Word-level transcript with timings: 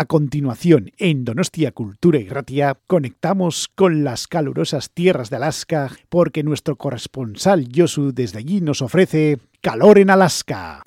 A 0.00 0.06
continuación, 0.06 0.92
en 0.96 1.26
Donostia 1.26 1.72
Cultura 1.72 2.18
y 2.18 2.26
Ratia, 2.26 2.78
conectamos 2.86 3.68
con 3.68 4.02
las 4.02 4.28
calurosas 4.28 4.92
tierras 4.92 5.28
de 5.28 5.36
Alaska 5.36 5.90
porque 6.08 6.42
nuestro 6.42 6.76
corresponsal 6.76 7.68
Yosu 7.68 8.10
desde 8.14 8.38
allí 8.38 8.62
nos 8.62 8.80
ofrece 8.80 9.36
calor 9.60 9.98
en 9.98 10.08
Alaska. 10.08 10.82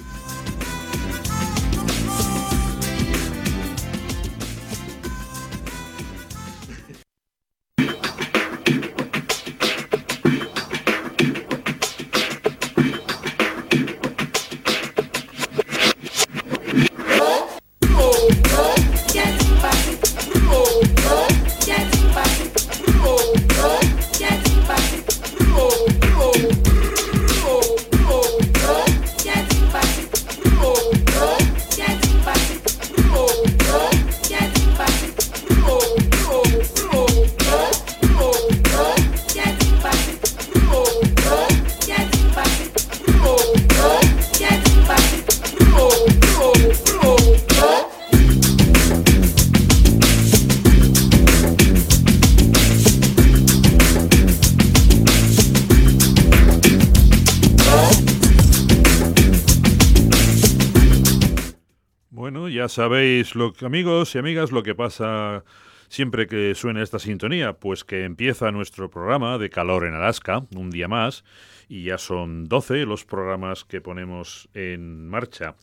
Sabéis, 63.34 63.62
lo, 63.62 63.67
amigos 63.67 64.16
y 64.16 64.17
amigas, 64.17 64.51
lo 64.51 64.63
que 64.63 64.75
pasa 64.75 65.44
siempre 65.89 66.28
que 66.28 66.56
suene 66.56 66.81
esta 66.81 67.00
sintonía, 67.00 67.53
pues 67.53 67.84
que 67.84 68.03
empieza 68.03 68.51
nuestro 68.51 68.90
programa 68.90 69.38
de 69.38 69.50
calor 69.50 69.85
en 69.85 69.94
Alaska, 69.94 70.45
un 70.56 70.69
día 70.69 70.88
más, 70.88 71.23
y 71.69 71.84
ya 71.84 71.97
son 71.97 72.45
12 72.45 72.85
los 72.85 73.06
programas 73.06 73.63
que 73.63 73.81
ponemos 73.81 74.50
en 74.53 75.07
marcha. 75.07 75.56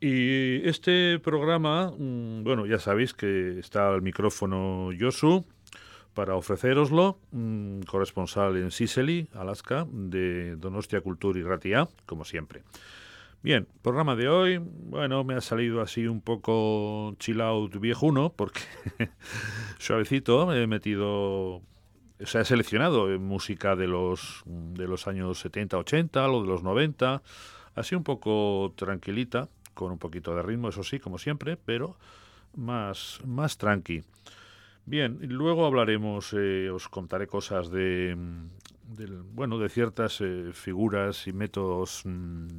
Y 0.00 0.66
este 0.68 1.18
programa, 1.18 1.92
mm, 1.96 2.44
bueno, 2.44 2.66
ya 2.66 2.78
sabéis 2.78 3.14
que 3.14 3.58
está 3.58 3.88
al 3.88 4.02
micrófono 4.02 4.92
Yosu 4.92 5.46
para 6.12 6.34
ofreceroslo, 6.34 7.18
mm, 7.32 7.80
corresponsal 7.82 8.56
en 8.56 8.70
Sicily, 8.70 9.28
Alaska, 9.34 9.86
de 9.90 10.56
Donostia 10.56 11.00
Cultura 11.00 11.38
y 11.38 11.42
Ratia, 11.42 11.88
como 12.04 12.24
siempre. 12.24 12.62
Bien, 13.46 13.68
programa 13.80 14.16
de 14.16 14.28
hoy, 14.28 14.58
bueno, 14.58 15.22
me 15.22 15.34
ha 15.34 15.40
salido 15.40 15.80
así 15.80 16.08
un 16.08 16.20
poco 16.20 17.14
chill 17.20 17.40
out 17.40 17.76
viejuno, 17.78 18.32
porque 18.34 18.62
suavecito, 19.78 20.52
he 20.52 20.66
metido, 20.66 21.62
se 22.18 22.38
ha 22.38 22.44
seleccionado 22.44 23.06
música 23.20 23.76
de 23.76 23.86
los, 23.86 24.42
de 24.46 24.88
los 24.88 25.06
años 25.06 25.38
70, 25.38 25.78
80, 25.78 26.26
lo 26.26 26.42
de 26.42 26.48
los 26.48 26.64
90, 26.64 27.22
así 27.76 27.94
un 27.94 28.02
poco 28.02 28.74
tranquilita, 28.74 29.48
con 29.74 29.92
un 29.92 29.98
poquito 29.98 30.34
de 30.34 30.42
ritmo, 30.42 30.70
eso 30.70 30.82
sí, 30.82 30.98
como 30.98 31.16
siempre, 31.16 31.56
pero 31.56 31.96
más, 32.56 33.20
más 33.24 33.58
tranqui. 33.58 34.02
Bien, 34.86 35.20
luego 35.22 35.66
hablaremos, 35.66 36.34
eh, 36.36 36.68
os 36.68 36.88
contaré 36.88 37.28
cosas 37.28 37.70
de, 37.70 38.16
bueno, 39.34 39.58
de 39.58 39.68
ciertas 39.68 40.20
eh, 40.20 40.50
figuras 40.52 41.28
y 41.28 41.32
métodos 41.32 42.02
mm, 42.04 42.56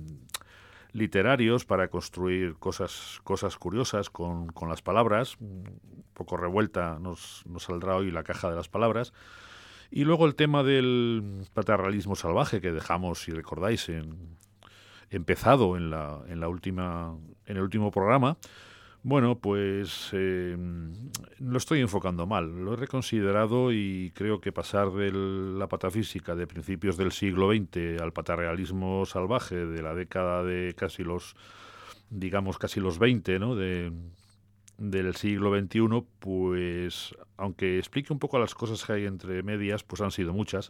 literarios 0.93 1.65
para 1.65 1.89
construir 1.89 2.55
cosas, 2.55 3.19
cosas 3.23 3.57
curiosas 3.57 4.09
con, 4.09 4.47
con 4.47 4.69
las 4.69 4.81
palabras. 4.81 5.37
Un 5.39 5.79
poco 6.13 6.37
revuelta 6.37 6.97
nos, 6.99 7.43
nos, 7.45 7.63
saldrá 7.63 7.95
hoy 7.95 8.11
la 8.11 8.23
caja 8.23 8.49
de 8.49 8.55
las 8.55 8.69
palabras. 8.69 9.13
Y 9.89 10.03
luego 10.03 10.25
el 10.25 10.35
tema 10.35 10.63
del 10.63 11.45
paternalismo 11.53 12.15
salvaje 12.15 12.59
que 12.59 12.71
dejamos, 12.71 13.19
si 13.19 13.31
recordáis, 13.31 13.87
en, 13.89 14.37
empezado 15.09 15.77
en, 15.77 15.89
la, 15.89 16.21
en, 16.27 16.39
la 16.39 16.49
última, 16.49 17.15
en 17.45 17.57
el 17.57 17.63
último 17.63 17.91
programa. 17.91 18.37
Bueno, 19.07 19.39
pues 19.39 20.09
eh, 20.11 20.57
lo 21.39 21.57
estoy 21.57 21.79
enfocando 21.79 22.27
mal. 22.27 22.65
Lo 22.65 22.73
he 22.73 22.75
reconsiderado 22.75 23.71
y 23.71 24.11
creo 24.13 24.41
que 24.41 24.51
pasar 24.51 24.91
de 24.91 25.13
la 25.13 25.69
patafísica 25.69 26.35
de 26.35 26.45
principios 26.45 26.97
del 26.97 27.13
siglo 27.13 27.49
XX 27.49 28.01
al 28.01 28.11
patarrealismo 28.11 29.05
salvaje 29.05 29.65
de 29.65 29.81
la 29.81 29.95
década 29.95 30.43
de 30.43 30.73
casi 30.75 31.05
los, 31.05 31.37
digamos, 32.09 32.57
casi 32.57 32.81
los 32.81 32.99
20, 32.99 33.39
¿no? 33.39 33.55
De, 33.55 33.93
del 34.77 35.15
siglo 35.15 35.57
XXI, 35.57 36.03
pues 36.19 37.15
aunque 37.37 37.77
explique 37.77 38.11
un 38.11 38.19
poco 38.19 38.39
las 38.39 38.55
cosas 38.55 38.83
que 38.83 38.91
hay 38.91 39.05
entre 39.05 39.41
medias, 39.41 39.85
pues 39.85 40.01
han 40.01 40.11
sido 40.11 40.33
muchas 40.33 40.69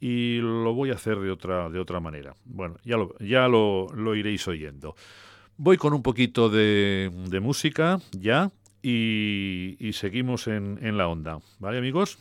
y 0.00 0.38
lo 0.38 0.72
voy 0.72 0.90
a 0.90 0.94
hacer 0.94 1.20
de 1.20 1.30
otra 1.30 1.68
de 1.68 1.80
otra 1.80 2.00
manera. 2.00 2.34
Bueno, 2.46 2.76
ya 2.82 2.96
lo 2.96 3.14
ya 3.18 3.46
lo, 3.46 3.88
lo 3.88 4.14
iréis 4.14 4.48
oyendo. 4.48 4.94
Voy 5.64 5.76
con 5.76 5.94
un 5.94 6.02
poquito 6.02 6.48
de, 6.48 7.08
música 7.40 8.00
ya 8.10 8.50
y, 8.82 9.92
seguimos 9.92 10.48
en, 10.48 10.80
en 10.82 10.98
la 10.98 11.06
onda. 11.06 11.38
¿Vale, 11.60 11.78
amigos? 11.78 12.18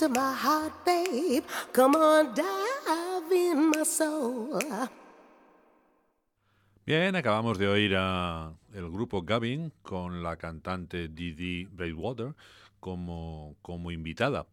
Into 0.00 0.08
my 0.08 0.34
heart, 0.34 0.72
babe. 0.84 1.44
Come 1.72 1.96
on, 1.96 2.34
dive 2.34 3.32
in 3.32 3.70
my 3.70 3.84
soul. 3.84 4.58
Bien, 6.86 7.14
acabamos 7.14 7.58
de 7.58 7.68
oír 7.68 7.94
a 7.96 8.52
el 8.72 8.90
grupo 8.90 9.22
Gavin 9.22 9.72
con 9.82 10.22
la 10.22 10.36
cantante 10.36 11.08
Didi 11.08 11.66
Breakwater 11.66 12.34
como, 12.80 13.56
como 13.62 13.90
invitada. 13.90 14.46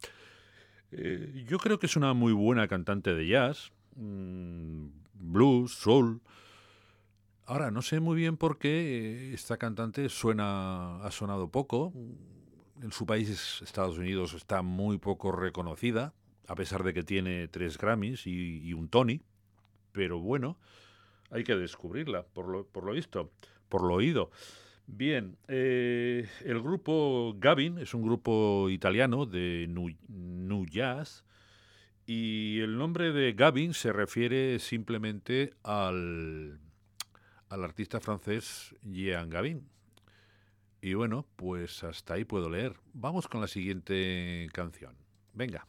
Eh, 0.91 1.45
yo 1.47 1.57
creo 1.57 1.79
que 1.79 1.87
es 1.87 1.95
una 1.95 2.13
muy 2.13 2.33
buena 2.33 2.67
cantante 2.67 3.13
de 3.13 3.27
jazz, 3.27 3.71
mmm, 3.95 4.87
blues, 5.13 5.73
soul. 5.73 6.21
Ahora, 7.45 7.71
no 7.71 7.81
sé 7.81 7.99
muy 7.99 8.17
bien 8.17 8.35
por 8.37 8.57
qué 8.57 9.31
eh, 9.31 9.33
esta 9.33 9.57
cantante 9.57 10.09
suena, 10.09 11.03
ha 11.03 11.11
sonado 11.11 11.49
poco. 11.49 11.93
En 12.81 12.91
su 12.91 13.05
país, 13.05 13.61
Estados 13.61 13.97
Unidos, 13.97 14.33
está 14.33 14.61
muy 14.61 14.97
poco 14.97 15.31
reconocida, 15.31 16.13
a 16.47 16.55
pesar 16.55 16.83
de 16.83 16.93
que 16.93 17.03
tiene 17.03 17.47
tres 17.47 17.77
Grammys 17.77 18.27
y, 18.27 18.73
un 18.73 18.89
Tony. 18.89 19.21
Pero 19.91 20.19
bueno, 20.19 20.59
hay 21.31 21.43
que 21.43 21.55
descubrirla, 21.55 22.23
por 22.23 22.47
lo, 22.47 22.67
por 22.67 22.83
lo 22.83 22.93
visto, 22.93 23.31
por 23.67 23.83
lo 23.83 23.95
oído. 23.95 24.29
Bien, 24.85 25.37
eh, 25.47 26.29
el 26.45 26.61
grupo 26.61 27.35
Gavin 27.37 27.79
es 27.79 27.93
un 27.93 28.03
grupo 28.03 28.69
italiano 28.69 29.25
de 29.25 29.67
nu, 29.67 30.65
Jazz 30.65 31.25
y 32.05 32.59
el 32.61 32.77
nombre 32.77 33.11
de 33.11 33.33
Gavin 33.33 33.73
se 33.73 33.91
refiere 33.91 34.59
simplemente 34.59 35.53
al 35.63 36.59
al 37.49 37.63
artista 37.63 37.99
francés 37.99 38.75
Jean 38.83 39.29
Gavin. 39.29 39.69
Y 40.81 40.93
bueno, 40.93 41.25
pues 41.35 41.83
hasta 41.83 42.15
ahí 42.15 42.25
puedo 42.25 42.49
leer. 42.49 42.75
Vamos 42.93 43.27
con 43.27 43.41
la 43.41 43.47
siguiente 43.47 44.47
canción. 44.53 44.95
Venga. 45.33 45.67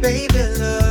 baby 0.00 0.38
love. 0.58 0.87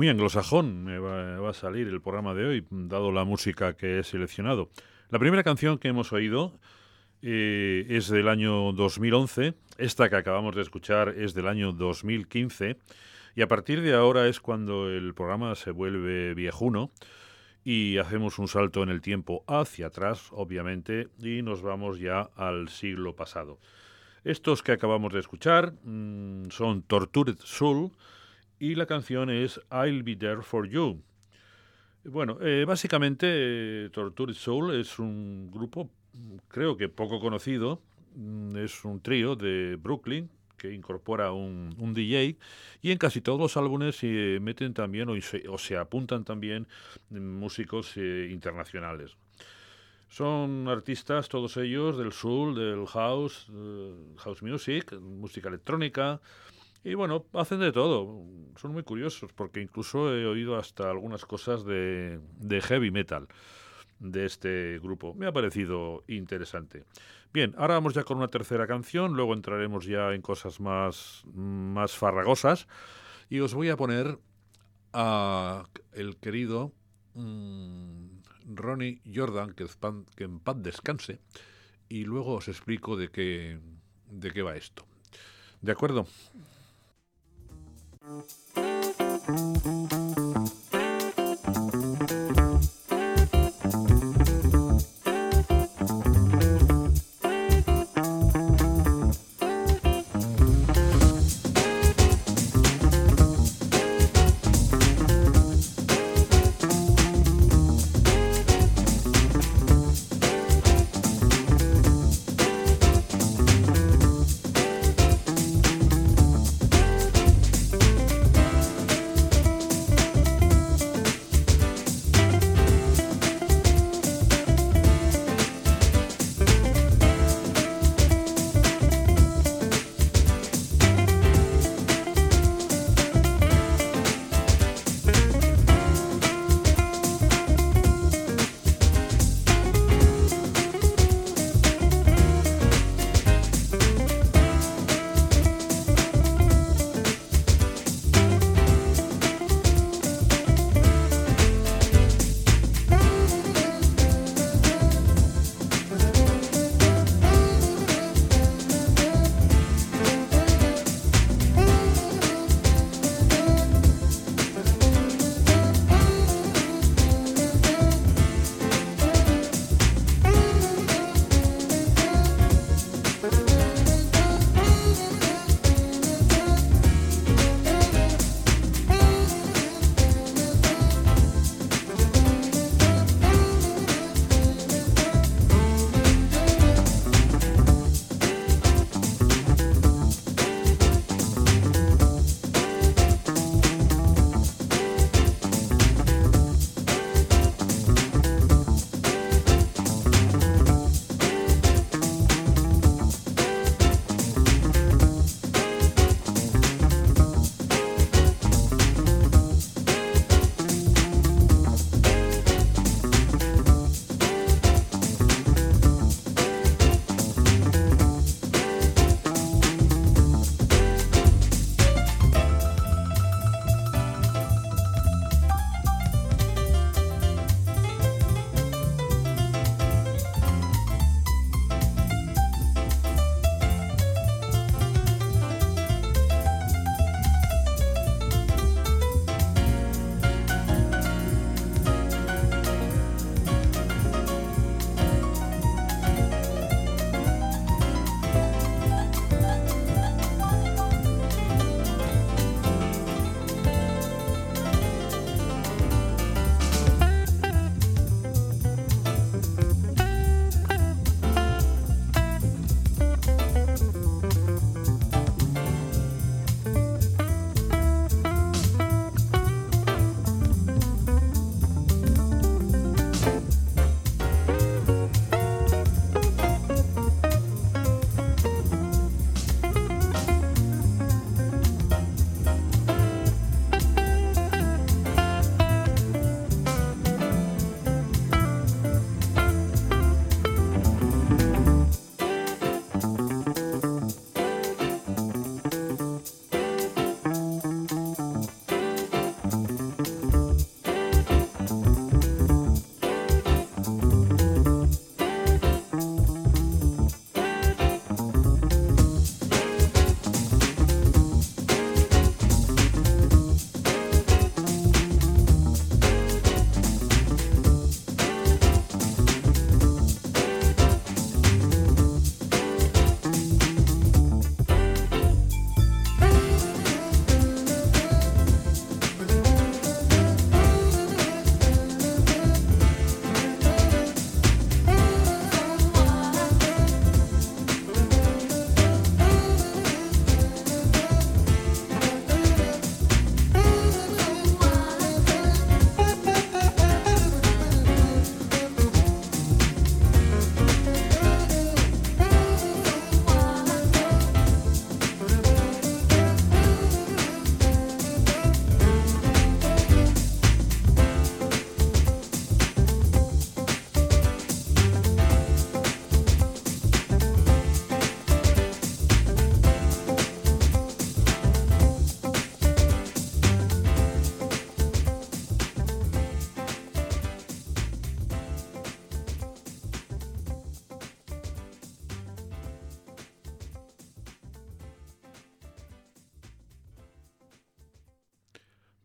Muy 0.00 0.08
anglosajón 0.08 0.82
me 0.82 0.98
va, 0.98 1.38
va 1.40 1.50
a 1.50 1.52
salir 1.52 1.86
el 1.86 2.00
programa 2.00 2.32
de 2.32 2.46
hoy, 2.46 2.66
dado 2.70 3.12
la 3.12 3.24
música 3.24 3.76
que 3.76 3.98
he 3.98 4.02
seleccionado. 4.02 4.70
La 5.10 5.18
primera 5.18 5.42
canción 5.42 5.76
que 5.76 5.88
hemos 5.88 6.14
oído 6.14 6.58
eh, 7.20 7.84
es 7.86 8.08
del 8.08 8.28
año 8.28 8.72
2011, 8.72 9.52
esta 9.76 10.08
que 10.08 10.16
acabamos 10.16 10.56
de 10.56 10.62
escuchar 10.62 11.10
es 11.10 11.34
del 11.34 11.46
año 11.46 11.72
2015, 11.72 12.78
y 13.36 13.42
a 13.42 13.46
partir 13.46 13.82
de 13.82 13.92
ahora 13.92 14.26
es 14.26 14.40
cuando 14.40 14.88
el 14.88 15.12
programa 15.12 15.54
se 15.54 15.70
vuelve 15.70 16.32
viejuno 16.32 16.90
y 17.62 17.98
hacemos 17.98 18.38
un 18.38 18.48
salto 18.48 18.82
en 18.82 18.88
el 18.88 19.02
tiempo 19.02 19.44
hacia 19.46 19.88
atrás, 19.88 20.28
obviamente, 20.30 21.08
y 21.18 21.42
nos 21.42 21.60
vamos 21.60 21.98
ya 21.98 22.30
al 22.36 22.70
siglo 22.70 23.16
pasado. 23.16 23.58
Estos 24.24 24.62
que 24.62 24.72
acabamos 24.72 25.12
de 25.12 25.20
escuchar 25.20 25.74
mm, 25.84 26.48
son 26.48 26.84
Tortured 26.84 27.36
Soul 27.40 27.92
y 28.60 28.74
la 28.76 28.86
canción 28.86 29.30
es 29.30 29.60
I'll 29.72 30.04
Be 30.04 30.14
There 30.14 30.42
For 30.42 30.68
You. 30.68 31.02
Bueno, 32.04 32.38
eh, 32.40 32.64
básicamente 32.66 33.26
eh, 33.86 33.90
Tortured 33.90 34.34
Soul 34.34 34.78
es 34.78 34.98
un 34.98 35.50
grupo, 35.50 35.90
creo 36.48 36.76
que 36.76 36.88
poco 36.88 37.18
conocido, 37.20 37.80
mm, 38.14 38.56
es 38.58 38.84
un 38.84 39.00
trío 39.00 39.34
de 39.34 39.76
Brooklyn 39.76 40.30
que 40.58 40.72
incorpora 40.72 41.32
un, 41.32 41.74
un 41.78 41.94
DJ 41.94 42.36
y 42.82 42.90
en 42.90 42.98
casi 42.98 43.22
todos 43.22 43.40
los 43.40 43.56
álbumes 43.56 43.96
se 43.96 44.38
meten 44.40 44.74
también 44.74 45.08
o 45.08 45.18
se, 45.22 45.48
o 45.48 45.56
se 45.56 45.78
apuntan 45.78 46.24
también 46.24 46.68
músicos 47.08 47.96
eh, 47.96 48.28
internacionales. 48.30 49.16
Son 50.08 50.68
artistas, 50.68 51.28
todos 51.28 51.56
ellos, 51.56 51.96
del 51.96 52.12
soul, 52.12 52.54
del 52.54 52.86
house, 52.88 53.46
eh, 53.54 53.94
house 54.18 54.42
music, 54.42 54.92
música 55.00 55.48
electrónica. 55.48 56.20
Y 56.84 56.94
bueno, 56.94 57.26
hacen 57.34 57.60
de 57.60 57.72
todo. 57.72 58.24
Son 58.56 58.72
muy 58.72 58.82
curiosos 58.82 59.32
porque 59.32 59.60
incluso 59.60 60.14
he 60.14 60.26
oído 60.26 60.56
hasta 60.56 60.90
algunas 60.90 61.24
cosas 61.24 61.64
de, 61.64 62.20
de 62.38 62.60
heavy 62.60 62.90
metal 62.90 63.28
de 63.98 64.24
este 64.24 64.78
grupo. 64.78 65.14
Me 65.14 65.26
ha 65.26 65.32
parecido 65.32 66.04
interesante. 66.08 66.84
Bien, 67.32 67.54
ahora 67.58 67.74
vamos 67.74 67.94
ya 67.94 68.02
con 68.02 68.16
una 68.16 68.28
tercera 68.28 68.66
canción, 68.66 69.14
luego 69.14 69.34
entraremos 69.34 69.84
ya 69.84 70.12
en 70.14 70.22
cosas 70.22 70.58
más, 70.58 71.22
más 71.34 71.92
farragosas. 71.96 72.66
Y 73.28 73.40
os 73.40 73.54
voy 73.54 73.68
a 73.68 73.76
poner 73.76 74.18
a 74.92 75.64
el 75.92 76.16
querido 76.16 76.72
mm, 77.14 78.06
Ronnie 78.54 79.00
Jordan, 79.14 79.52
que, 79.52 79.66
pan- 79.78 80.06
que 80.16 80.24
en 80.24 80.40
paz 80.40 80.56
descanse, 80.60 81.20
y 81.88 82.04
luego 82.04 82.34
os 82.36 82.48
explico 82.48 82.96
de 82.96 83.08
qué, 83.10 83.60
de 84.10 84.30
qué 84.32 84.42
va 84.42 84.56
esto. 84.56 84.86
¿De 85.60 85.70
acuerdo? 85.72 86.06
감사합니다. 88.00 90.19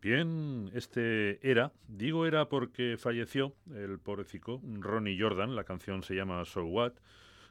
Bien, 0.06 0.70
este 0.76 1.40
era, 1.42 1.74
digo 1.88 2.28
era 2.28 2.48
porque 2.48 2.96
falleció 2.96 3.56
el 3.74 3.98
pobrecito 3.98 4.62
Ronnie 4.64 5.20
Jordan, 5.20 5.56
la 5.56 5.64
canción 5.64 6.04
se 6.04 6.14
llama 6.14 6.46
So 6.46 6.64
What. 6.64 6.94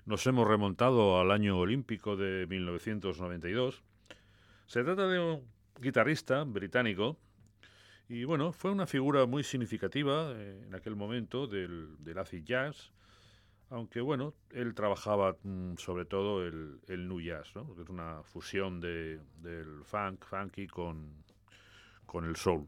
Nos 0.07 0.25
hemos 0.29 0.47
remontado 0.47 1.19
al 1.19 1.33
año 1.33 1.59
olímpico 1.59 2.15
de 2.15 2.47
1992. 2.47 3.83
Se 4.69 4.85
trata 4.85 5.09
de 5.09 5.19
un 5.19 5.43
guitarrista 5.81 6.45
británico 6.45 7.17
y 8.09 8.23
bueno, 8.23 8.53
fue 8.53 8.71
una 8.71 8.87
figura 8.87 9.27
muy 9.27 9.43
significativa 9.43 10.31
eh, 10.37 10.63
en 10.69 10.77
aquel 10.77 10.95
momento 10.95 11.49
del, 11.49 11.97
del 12.05 12.19
acid 12.19 12.45
jazz, 12.45 12.93
aunque 13.69 14.01
bueno, 14.01 14.33
él 14.53 14.77
trabajaba 14.77 15.37
mm, 15.43 15.75
sobre 15.79 16.05
todo 16.05 16.47
el, 16.47 17.09
nu 17.09 17.21
jazz, 17.21 17.53
que 17.53 17.83
es 17.83 17.89
una 17.89 18.23
fusión 18.23 18.81
de, 18.81 19.19
del 19.43 19.83
funk, 19.83 20.25
funky 20.25 20.69
con, 20.69 21.25
con 22.07 22.25
el 22.25 22.37
soul. 22.37 22.67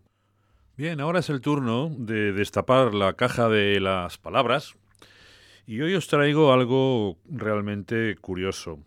Bien, 0.77 1.01
ahora 1.01 1.21
es 1.21 1.31
el 1.31 1.41
turno 1.41 1.91
de 1.97 2.33
destapar 2.33 2.93
la 2.95 3.15
caja 3.15 3.49
de 3.49 3.81
las 3.81 4.19
palabras 4.19 4.75
y 5.67 5.81
hoy 5.81 5.95
os 5.95 6.07
traigo 6.07 6.53
algo 6.53 7.17
realmente 7.29 8.15
curioso. 8.17 8.79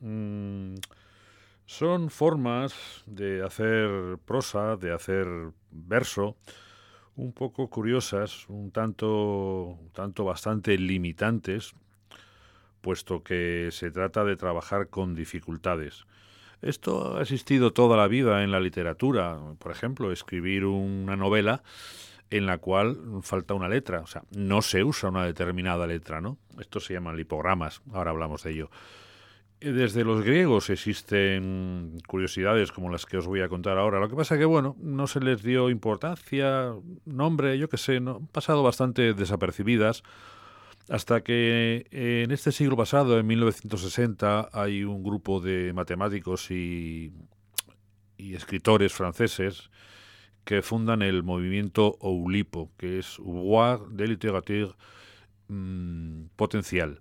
Mm, 0.00 0.74
son 1.64 2.10
formas 2.10 3.02
de 3.06 3.42
hacer 3.44 4.18
prosa, 4.24 4.76
de 4.76 4.92
hacer 4.92 5.26
verso, 5.70 6.36
un 7.16 7.32
poco 7.32 7.68
curiosas, 7.68 8.48
un 8.48 8.70
tanto, 8.70 9.76
un 9.78 9.90
tanto 9.92 10.24
bastante 10.24 10.78
limitantes, 10.78 11.74
puesto 12.80 13.22
que 13.22 13.70
se 13.72 13.90
trata 13.90 14.24
de 14.24 14.36
trabajar 14.36 14.88
con 14.88 15.14
dificultades. 15.14 16.06
Esto 16.62 17.18
ha 17.18 17.22
existido 17.22 17.72
toda 17.72 17.96
la 17.96 18.08
vida 18.08 18.42
en 18.42 18.50
la 18.50 18.60
literatura. 18.60 19.38
Por 19.58 19.72
ejemplo, 19.72 20.12
escribir 20.12 20.64
una 20.64 21.16
novela 21.16 21.62
en 22.30 22.46
la 22.46 22.58
cual 22.58 22.98
falta 23.22 23.54
una 23.54 23.68
letra. 23.68 24.00
O 24.00 24.06
sea, 24.06 24.22
no 24.36 24.62
se 24.62 24.84
usa 24.84 25.08
una 25.08 25.24
determinada 25.24 25.86
letra, 25.86 26.20
¿no? 26.20 26.38
Esto 26.58 26.80
se 26.80 26.94
llaman 26.94 27.16
lipogramas. 27.16 27.80
Ahora 27.92 28.10
hablamos 28.10 28.42
de 28.42 28.50
ello. 28.52 28.70
Eh, 29.60 29.72
Desde 29.72 30.04
los 30.04 30.22
griegos 30.22 30.70
existen 30.70 31.98
curiosidades 32.06 32.72
como 32.72 32.90
las 32.90 33.06
que 33.06 33.18
os 33.18 33.26
voy 33.26 33.40
a 33.40 33.48
contar 33.48 33.78
ahora. 33.78 34.00
Lo 34.00 34.08
que 34.08 34.16
pasa 34.16 34.36
que, 34.36 34.44
bueno, 34.44 34.76
no 34.80 35.06
se 35.06 35.20
les 35.20 35.42
dio 35.42 35.70
importancia, 35.70 36.74
nombre, 37.04 37.58
yo 37.58 37.68
qué 37.68 37.76
sé, 37.76 38.00
no, 38.00 38.16
han 38.16 38.26
pasado 38.26 38.62
bastante 38.62 39.14
desapercibidas 39.14 40.02
hasta 40.88 41.22
que 41.22 41.86
eh, 41.90 42.22
en 42.24 42.30
este 42.30 42.52
siglo 42.52 42.76
pasado, 42.76 43.18
en 43.18 43.26
1960, 43.26 44.48
hay 44.52 44.84
un 44.84 45.02
grupo 45.02 45.40
de 45.40 45.72
matemáticos 45.72 46.50
y, 46.50 47.12
escritores 48.18 48.92
franceses 48.92 49.70
que 50.44 50.60
fundan 50.62 51.02
el 51.02 51.22
movimiento 51.22 51.96
Oulipo, 52.00 52.72
que 52.76 52.98
es 52.98 53.16
Voir 53.18 53.80
de 53.90 54.08
littérature 54.08 54.72
mm, 55.48 56.24
potencial. 56.34 57.00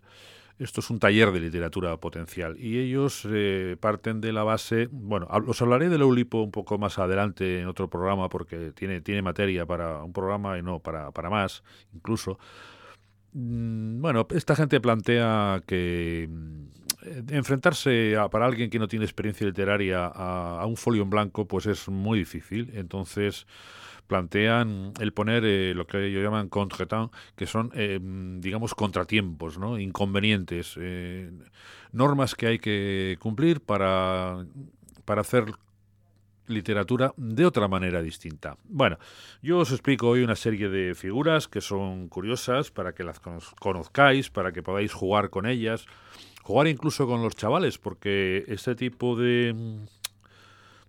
Esto 0.59 0.81
es 0.81 0.89
un 0.89 0.99
taller 0.99 1.31
de 1.31 1.39
literatura 1.39 1.97
potencial 1.97 2.57
y 2.59 2.79
ellos 2.79 3.27
eh, 3.29 3.77
parten 3.79 4.21
de 4.21 4.33
la 4.33 4.43
base, 4.43 4.89
bueno, 4.91 5.27
os 5.29 5.61
hablaré 5.61 5.89
del 5.89 6.01
Oulipo 6.01 6.41
un 6.41 6.51
poco 6.51 6.77
más 6.77 6.97
adelante 6.99 7.61
en 7.61 7.67
otro 7.67 7.89
programa 7.89 8.27
porque 8.29 8.71
tiene, 8.73 9.01
tiene 9.01 9.21
materia 9.21 9.65
para 9.65 10.03
un 10.03 10.13
programa 10.13 10.57
y 10.57 10.63
no 10.63 10.79
para, 10.79 11.11
para 11.11 11.29
más, 11.29 11.63
incluso. 11.93 12.39
Mm, 13.37 14.01
Bueno, 14.01 14.25
esta 14.31 14.55
gente 14.55 14.79
plantea 14.81 15.61
que 15.67 16.27
mm, 16.29 16.67
enfrentarse 17.33 18.17
a- 18.17 18.29
para 18.29 18.45
alguien 18.45 18.69
que 18.69 18.79
no 18.79 18.87
tiene 18.87 19.05
experiencia 19.05 19.45
literaria 19.47 20.05
a, 20.07 20.59
a 20.61 20.65
un 20.65 20.75
folio 20.77 21.03
en 21.03 21.09
blanco 21.09 21.47
pues 21.47 21.65
es 21.67 21.87
muy 21.89 22.19
difícil. 22.19 22.71
Entonces 22.73 23.45
plantean 24.07 24.93
el 24.99 25.13
poner 25.13 25.43
eh, 25.45 25.73
lo 25.75 25.85
que 25.87 26.05
ellos 26.07 26.23
llaman 26.23 26.49
contretemps, 26.49 27.11
que 27.35 27.47
son, 27.47 27.71
eh, 27.75 27.99
mm, 28.01 28.39
digamos, 28.41 28.73
contratiempos, 28.75 29.57
¿no? 29.59 29.79
inconvenientes, 29.79 30.75
eh, 30.79 31.31
normas 31.91 32.35
que 32.35 32.47
hay 32.47 32.59
que 32.59 33.17
cumplir 33.21 33.61
para, 33.61 34.45
para 35.05 35.21
hacer 35.21 35.45
literatura 36.47 37.13
de 37.17 37.45
otra 37.45 37.67
manera 37.67 38.01
distinta. 38.01 38.57
Bueno, 38.63 38.97
yo 39.41 39.59
os 39.59 39.71
explico 39.71 40.07
hoy 40.09 40.23
una 40.23 40.35
serie 40.35 40.69
de 40.69 40.95
figuras 40.95 41.47
que 41.47 41.61
son 41.61 42.07
curiosas 42.07 42.71
para 42.71 42.93
que 42.93 43.03
las 43.03 43.21
conoz- 43.21 43.53
conozcáis, 43.59 44.29
para 44.29 44.51
que 44.51 44.63
podáis 44.63 44.93
jugar 44.93 45.29
con 45.29 45.45
ellas, 45.45 45.85
jugar 46.41 46.67
incluso 46.67 47.05
con 47.05 47.21
los 47.21 47.35
chavales, 47.35 47.77
porque 47.77 48.45
este 48.47 48.75
tipo 48.75 49.15
de, 49.15 49.53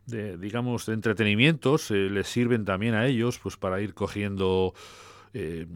de 0.06 0.38
digamos, 0.38 0.86
de 0.86 0.94
entretenimientos 0.94 1.90
eh, 1.90 2.08
les 2.10 2.28
sirven 2.28 2.64
también 2.64 2.94
a 2.94 3.06
ellos, 3.06 3.38
pues 3.38 3.56
para 3.56 3.80
ir 3.80 3.94
cogiendo 3.94 4.72
eh, 5.34 5.66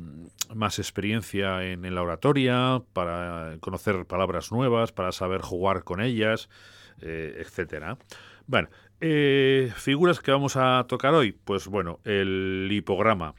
más 0.55 0.79
experiencia 0.79 1.65
en, 1.65 1.85
en 1.85 1.95
la 1.95 2.03
oratoria, 2.03 2.83
para 2.93 3.57
conocer 3.61 4.07
palabras 4.07 4.53
nuevas, 4.53 4.93
para 4.93 5.13
saber 5.13 5.41
jugar 5.41 5.85
con 5.85 6.01
ellas, 6.01 6.49
eh, 7.01 7.37
etcétera. 7.41 7.99
Bueno, 8.47 8.69
eh, 9.03 9.73
figuras 9.77 10.21
que 10.21 10.31
vamos 10.31 10.57
a 10.57 10.87
tocar 10.89 11.13
hoy, 11.13 11.33
pues 11.33 11.67
bueno, 11.67 11.99
el 12.05 12.69
lipograma. 12.69 13.35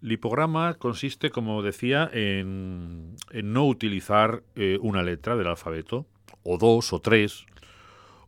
Lipograma 0.00 0.74
consiste, 0.74 1.30
como 1.30 1.62
decía, 1.62 2.10
en, 2.12 3.14
no 3.32 3.66
utilizar 3.66 4.42
eh, 4.56 4.78
una 4.80 5.02
letra 5.02 5.36
del 5.36 5.48
alfabeto, 5.48 6.06
o 6.42 6.56
dos, 6.58 6.92
o 6.94 7.00
tres, 7.00 7.46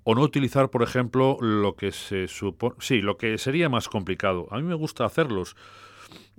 o 0.04 0.14
no 0.14 0.20
utilizar, 0.20 0.70
por 0.70 0.82
ejemplo, 0.82 1.38
lo 1.40 1.74
que 1.74 1.90
se 1.90 2.28
supone... 2.28 2.76
Sí, 2.80 3.00
lo 3.00 3.16
que 3.16 3.38
sería 3.38 3.68
más 3.68 3.88
complicado. 3.88 4.46
A 4.50 4.56
mí 4.56 4.62
me 4.62 4.74
gusta 4.74 5.04
hacerlos. 5.04 5.56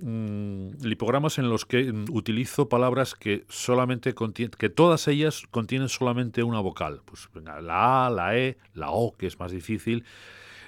Mm, 0.00 0.80
lipogramas 0.82 1.38
en 1.38 1.48
los 1.50 1.66
que 1.66 1.92
mm, 1.92 2.06
utilizo 2.12 2.68
palabras 2.68 3.16
que 3.16 3.44
solamente 3.48 4.14
que 4.56 4.68
todas 4.68 5.08
ellas 5.08 5.42
contienen 5.50 5.88
solamente 5.88 6.44
una 6.44 6.60
vocal. 6.60 7.02
Pues 7.04 7.28
la 7.62 8.06
A, 8.06 8.10
la 8.10 8.38
E, 8.38 8.58
la 8.74 8.90
O, 8.90 9.16
que 9.16 9.26
es 9.26 9.38
más 9.40 9.50
difícil, 9.50 10.04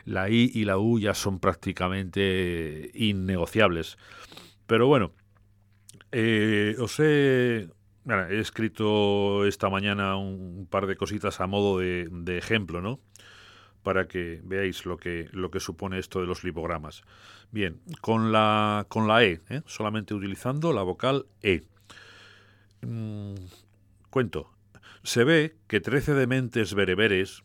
la 0.05 0.29
I 0.31 0.51
y 0.53 0.65
la 0.65 0.79
U 0.79 0.99
ya 0.99 1.15
son 1.15 1.39
prácticamente 1.39 2.91
innegociables. 2.95 3.99
Pero 4.67 4.89
bueno, 4.89 5.13
eh, 6.13 6.77
os 6.81 6.99
he, 7.01 7.69
escrito 8.31 9.47
esta 9.47 9.69
mañana 9.71 10.17
un 10.17 10.67
par 10.69 10.87
de 10.87 10.97
cositas 10.97 11.41
a 11.41 11.47
modo 11.47 11.79
de 11.79 12.39
ejemplo, 12.39 12.81
¿no? 12.81 13.01
Para 13.83 14.09
que 14.09 14.41
veáis 14.45 14.85
lo 14.85 14.99
que, 14.99 15.29
lo 15.33 15.51
que 15.51 15.61
supone 15.61 15.99
esto 15.99 16.21
de 16.21 16.27
los 16.27 16.45
lipogramas. 16.45 17.03
Bien, 17.51 17.81
con 18.01 18.31
la, 18.33 18.87
con 18.89 19.09
la 19.09 19.25
E, 19.25 19.41
¿eh? 19.49 19.63
solamente 19.67 20.15
utilizando 20.15 20.73
la 20.73 20.83
vocal 20.83 21.27
E. 21.43 21.63
Mm, 22.83 23.35
cuento. 24.11 24.53
Se 25.03 25.25
ve 25.25 25.57
que 25.67 25.81
trece 25.81 26.13
dementes 26.15 26.75
bereberes 26.75 27.43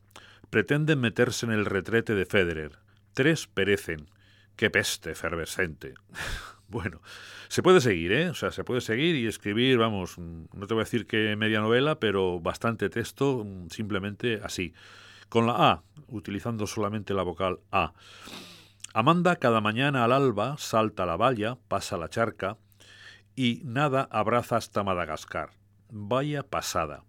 pretenden 0.49 0.99
meterse 0.99 1.45
en 1.45 1.53
el 1.53 1.65
retrete 1.65 2.15
de 2.15 2.25
Federer. 2.25 2.79
Tres 3.13 3.47
perecen. 3.47 4.09
¡Qué 4.55 4.69
peste 4.69 5.11
efervescente! 5.11 5.95
bueno, 6.67 7.01
se 7.47 7.63
puede 7.63 7.81
seguir, 7.81 8.11
¿eh? 8.11 8.29
O 8.29 8.33
sea, 8.33 8.51
se 8.51 8.63
puede 8.63 8.81
seguir 8.81 9.15
y 9.15 9.27
escribir, 9.27 9.77
vamos, 9.77 10.17
mm, 10.17 10.45
no 10.53 10.67
te 10.67 10.73
voy 10.73 10.81
a 10.81 10.85
decir 10.85 11.07
que 11.07 11.35
media 11.35 11.59
novela, 11.59 11.99
pero 11.99 12.39
bastante 12.39 12.89
texto, 12.89 13.43
mm, 13.45 13.69
simplemente 13.69 14.39
así. 14.43 14.73
Con 15.35 15.47
la 15.47 15.69
A, 15.69 15.83
utilizando 16.07 16.65
solamente 16.65 17.13
la 17.13 17.21
vocal 17.21 17.59
A. 17.69 17.91
Amanda 18.93 19.35
cada 19.35 19.59
mañana 19.59 20.05
al 20.05 20.13
alba 20.13 20.55
salta 20.57 21.05
la 21.05 21.17
valla, 21.17 21.57
pasa 21.67 21.97
la 21.97 22.07
charca 22.07 22.55
y 23.35 23.59
nada 23.65 24.07
abraza 24.11 24.55
hasta 24.55 24.85
Madagascar. 24.85 25.49
Vaya 25.89 26.41
pasada. 26.43 27.03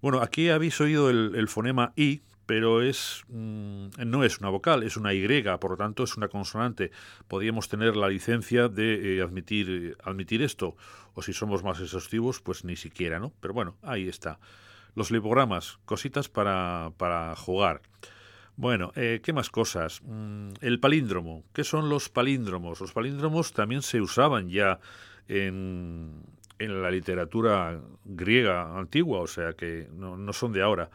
Bueno, 0.00 0.22
aquí 0.22 0.48
habéis 0.48 0.80
oído 0.80 1.10
el, 1.10 1.48
fonema 1.48 1.92
I, 1.94 2.22
pero 2.46 2.80
es 2.80 3.24
mm, 3.28 3.88
no 4.06 4.24
es 4.24 4.38
una 4.38 4.48
vocal, 4.48 4.82
es 4.82 4.96
una 4.96 5.12
Y, 5.12 5.42
por 5.60 5.72
lo 5.72 5.76
tanto 5.76 6.04
es 6.04 6.16
una 6.16 6.28
consonante. 6.28 6.90
Podríamos 7.28 7.68
tener 7.68 7.96
la 7.96 8.08
licencia 8.08 8.70
de 8.70 9.18
eh, 9.18 9.20
admitir, 9.20 9.98
admitir 10.02 10.40
esto, 10.40 10.74
o 11.12 11.20
si 11.20 11.34
somos 11.34 11.62
más 11.62 11.82
exhaustivos, 11.82 12.40
pues 12.40 12.64
ni 12.64 12.76
siquiera, 12.76 13.20
¿no? 13.20 13.34
Pero 13.40 13.52
bueno, 13.52 13.76
ahí 13.82 14.08
está. 14.08 14.38
Los 14.96 15.12
lipogramas, 15.12 15.78
cositas 15.84 16.28
para, 16.28 16.90
para 16.96 17.36
jugar. 17.36 17.82
Bueno, 18.56 18.92
eh, 18.96 19.20
¿qué 19.22 19.34
más 19.34 19.50
cosas? 19.50 20.00
Mm, 20.02 20.54
el 20.62 20.80
palíndromo. 20.80 21.44
¿Qué 21.52 21.62
son 21.62 21.90
los 21.90 22.08
palíndromos? 22.08 22.80
Los 22.80 22.92
palíndromos 22.92 23.52
también 23.52 23.82
se 23.82 24.00
usaban 24.00 24.48
ya 24.48 24.80
en, 25.28 26.24
en 26.58 26.82
la 26.82 26.90
literatura 26.90 27.78
griega 28.04 28.78
antigua, 28.78 29.20
o 29.20 29.26
sea 29.26 29.52
que 29.52 29.88
no, 29.92 30.16
no 30.16 30.32
son 30.32 30.52
de 30.52 30.62
ahora. 30.62 30.90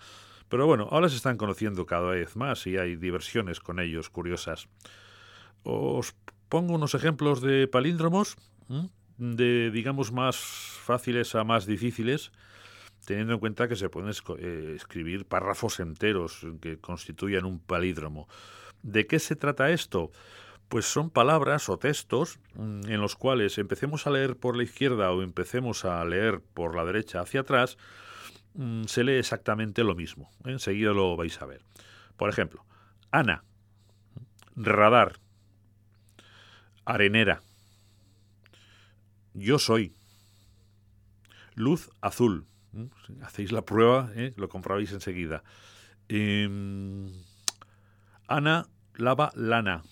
Pero 0.50 0.66
bueno, 0.66 0.88
ahora 0.92 1.08
se 1.08 1.16
están 1.16 1.38
conociendo 1.38 1.86
cada 1.86 2.10
vez 2.10 2.36
más 2.36 2.66
y 2.68 2.78
hay 2.78 2.96
diversiones 2.96 3.60
con 3.60 3.80
ellos 3.80 4.10
curiosas. 4.10 4.68
Os 5.64 6.16
pongo 6.50 6.74
unos 6.74 6.96
ejemplos 6.96 7.40
de 7.42 7.68
palíndromos, 7.68 8.36
de 9.18 9.70
digamos 9.70 10.12
más 10.12 10.38
fáciles 10.38 11.36
a 11.36 11.44
más 11.44 11.68
difíciles, 11.68 12.32
teniendo 13.06 13.34
en 13.34 13.40
cuenta 13.40 13.68
que 13.68 13.76
se 13.76 13.90
pueden 13.90 14.12
eh, 14.40 14.74
escribir 14.76 15.26
párrafos 15.26 15.80
enteros 15.80 16.46
que 16.62 16.80
constituyan 16.80 17.46
un 17.46 17.60
palíndromo. 17.60 18.28
¿De 18.84 19.08
qué 19.08 19.20
se 19.20 19.36
trata 19.36 19.70
esto? 19.70 20.12
pues 20.72 20.86
son 20.86 21.10
palabras 21.10 21.68
o 21.68 21.78
textos 21.78 22.40
mm, 22.54 22.90
en 22.90 23.02
los 23.02 23.18
cuales 23.18 23.58
empecemos 23.58 24.08
a 24.08 24.10
leer 24.10 24.38
por 24.38 24.56
la 24.56 24.64
izquierda 24.64 25.12
o 25.12 25.22
empecemos 25.22 25.84
a 25.84 26.04
leer 26.06 26.40
por 26.54 26.78
la 26.78 26.86
derecha 26.86 27.20
hacia 27.20 27.42
atrás, 27.42 27.78
mm, 28.54 28.86
se 28.86 29.04
lee 29.04 29.18
exactamente 29.18 29.84
lo 29.84 29.96
mismo. 29.96 30.32
Enseguida 30.46 30.94
lo 30.94 31.18
vais 31.18 31.42
a 31.42 31.46
ver. 31.46 31.62
Por 32.16 32.30
ejemplo, 32.30 32.66
Ana, 33.12 33.44
radar, 34.56 35.20
arenera, 36.86 37.42
yo 39.34 39.60
soy, 39.60 39.94
luz 41.54 41.90
azul. 42.00 42.46
¿Eh? 42.76 42.90
Hacéis 43.24 43.52
la 43.52 43.64
prueba, 43.64 44.12
¿eh? 44.16 44.34
lo 44.38 44.50
comprobáis 44.50 44.92
enseguida. 44.92 45.44
Em, 46.08 47.12
Ana 48.28 48.66
lava 48.96 49.32
lana. 49.36 49.84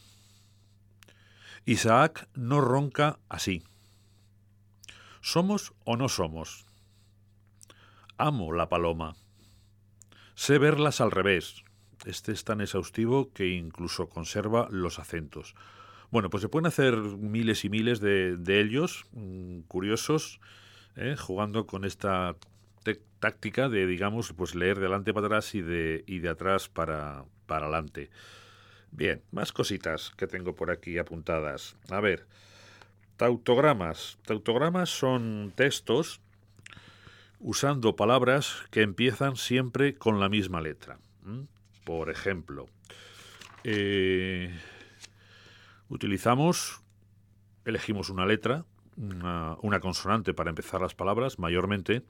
Isaac 1.66 2.28
no 2.36 2.62
ronca 2.62 3.20
así. 3.30 3.64
¿Somos 5.22 5.74
o 5.84 5.98
no 5.98 6.10
somos? 6.10 6.66
Amo 8.18 8.54
la 8.54 8.70
paloma. 8.70 9.16
Sé 10.36 10.58
verlas 10.58 11.02
al 11.02 11.12
revés. 11.12 11.64
Este 12.06 12.32
es 12.32 12.46
tan 12.46 12.62
exhaustivo 12.62 13.32
que 13.34 13.48
incluso 13.48 14.08
conserva 14.08 14.68
los 14.72 15.00
acentos. 15.00 15.54
Bueno, 16.12 16.30
pues 16.30 16.42
se 16.42 16.50
pueden 16.50 16.66
hacer 16.66 16.96
miles 16.96 17.66
y 17.66 17.70
miles 17.70 18.00
de, 18.00 18.62
ellos, 18.62 19.06
mm, 19.12 19.60
curiosos, 19.68 20.40
¿eh? 20.96 21.16
jugando 21.18 21.68
con 21.68 21.86
esta 21.86 22.36
táctica 23.20 23.70
de, 23.70 23.86
digamos, 23.86 24.34
pues 24.34 24.56
leer 24.56 24.78
de 24.80 24.86
adelante 24.86 25.14
para 25.14 25.28
atrás 25.28 25.54
y 25.56 25.62
de, 25.62 26.04
y 26.08 26.20
de 26.20 26.30
atrás 26.30 26.70
para, 26.70 27.26
para 27.46 27.66
adelante. 27.66 28.10
Bien, 28.92 29.22
más 29.32 29.52
cositas 29.52 30.12
que 30.18 30.28
tengo 30.28 30.56
por 30.56 30.72
aquí 30.72 30.98
apuntadas. 30.98 31.76
A 31.90 32.00
ver, 32.00 32.26
tautogramas. 33.18 34.18
Tautogramas 34.26 34.90
son 34.90 35.54
textos 35.56 36.22
usando 37.40 37.96
palabras 37.96 38.64
que 38.72 38.82
empiezan 38.82 39.36
siempre 39.36 39.96
con 39.96 40.20
la 40.20 40.30
misma 40.30 40.62
letra. 40.62 41.00
Por 41.84 42.10
ejemplo, 42.10 42.68
eh, 43.64 44.58
utilizamos, 45.90 46.82
elegimos 47.66 48.10
una 48.10 48.26
letra, 48.26 48.66
una 48.98 49.80
consonante 49.80 50.34
para 50.34 50.50
empezar 50.50 50.82
las 50.82 50.96
palabras, 50.96 51.40
mayormente, 51.40 52.04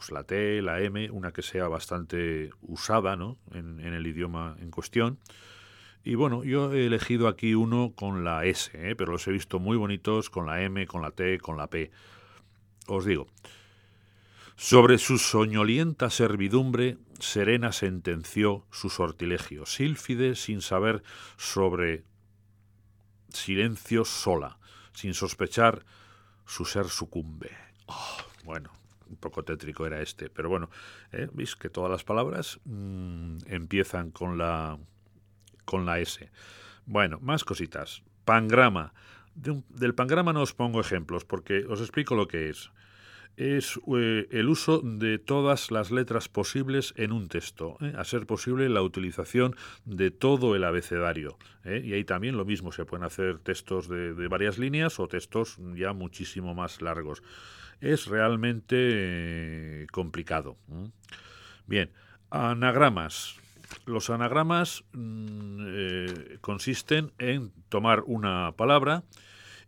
pues 0.00 0.12
la 0.12 0.24
T, 0.24 0.62
la 0.62 0.80
M, 0.80 1.10
una 1.10 1.30
que 1.30 1.42
sea 1.42 1.68
bastante 1.68 2.48
usada 2.62 3.16
¿no? 3.16 3.36
en, 3.52 3.80
el 3.80 4.06
idioma 4.06 4.56
en 4.58 4.70
cuestión. 4.70 5.18
Y 6.02 6.14
bueno, 6.14 6.42
yo 6.42 6.72
he 6.72 6.86
elegido 6.86 7.28
aquí 7.28 7.54
uno 7.54 7.92
con 7.94 8.24
la 8.24 8.46
S, 8.46 8.70
¿eh? 8.72 8.96
pero 8.96 9.12
los 9.12 9.28
he 9.28 9.30
visto 9.30 9.58
muy 9.58 9.76
bonitos 9.76 10.30
con 10.30 10.46
la 10.46 10.62
M, 10.62 10.86
con 10.86 11.02
la 11.02 11.10
T, 11.10 11.38
con 11.38 11.58
la 11.58 11.66
P. 11.66 11.90
Os 12.86 13.04
digo, 13.04 13.26
sobre 14.56 14.96
su 14.96 15.18
soñolienta 15.18 16.08
servidumbre, 16.08 16.96
Serena 17.18 17.70
sentenció 17.70 18.64
su 18.70 18.88
sortilegio. 18.88 19.66
Sílfide, 19.66 20.34
sin 20.34 20.62
saber 20.62 21.02
sobre 21.36 22.04
silencio 23.28 24.06
sola, 24.06 24.58
sin 24.94 25.12
sospechar, 25.12 25.84
su 26.46 26.64
ser 26.64 26.88
sucumbe. 26.88 27.50
Oh, 27.84 28.16
bueno, 28.44 28.79
un 29.10 29.16
poco 29.16 29.42
tétrico 29.42 29.86
era 29.86 30.00
este, 30.00 30.30
pero 30.30 30.48
bueno, 30.48 30.70
¿eh? 31.12 31.28
veis 31.32 31.56
que 31.56 31.68
todas 31.68 31.90
las 31.90 32.04
palabras 32.04 32.60
mm, 32.64 33.38
empiezan 33.46 34.10
con 34.10 34.38
la 34.38 34.78
con 35.64 35.86
la 35.86 36.00
S. 36.00 36.30
Bueno, 36.86 37.18
más 37.20 37.44
cositas. 37.44 38.02
Pangrama. 38.24 38.92
Del 39.34 39.94
pangrama 39.94 40.32
no 40.32 40.42
os 40.42 40.54
pongo 40.54 40.80
ejemplos 40.80 41.24
porque 41.24 41.64
os 41.68 41.80
explico 41.80 42.14
lo 42.14 42.26
que 42.26 42.50
es. 42.50 42.70
Es 43.36 43.78
eh, 43.96 44.26
el 44.32 44.48
uso 44.48 44.80
de 44.80 45.18
todas 45.18 45.70
las 45.70 45.92
letras 45.92 46.28
posibles 46.28 46.92
en 46.96 47.12
un 47.12 47.28
texto, 47.28 47.78
¿eh? 47.80 47.94
a 47.96 48.04
ser 48.04 48.26
posible 48.26 48.68
la 48.68 48.82
utilización 48.82 49.54
de 49.84 50.10
todo 50.10 50.56
el 50.56 50.64
abecedario. 50.64 51.38
Y 51.64 51.92
ahí 51.92 52.04
también 52.04 52.36
lo 52.36 52.44
mismo, 52.44 52.72
se 52.72 52.84
pueden 52.84 53.04
hacer 53.04 53.38
textos 53.38 53.88
de 53.88 54.28
varias 54.28 54.58
líneas 54.58 54.98
o 54.98 55.06
textos 55.06 55.58
ya 55.76 55.92
muchísimo 55.92 56.54
más 56.54 56.82
largos. 56.82 57.22
Es 57.80 58.06
realmente 58.06 58.76
eh, 58.78 59.86
complicado. 59.90 60.56
Bien, 61.66 61.90
anagramas. 62.30 63.36
Los 63.86 64.10
anagramas 64.10 64.84
mm, 64.92 65.66
eh, 65.66 66.38
consisten 66.40 67.12
en 67.18 67.52
tomar 67.68 68.02
una 68.06 68.52
palabra 68.52 69.04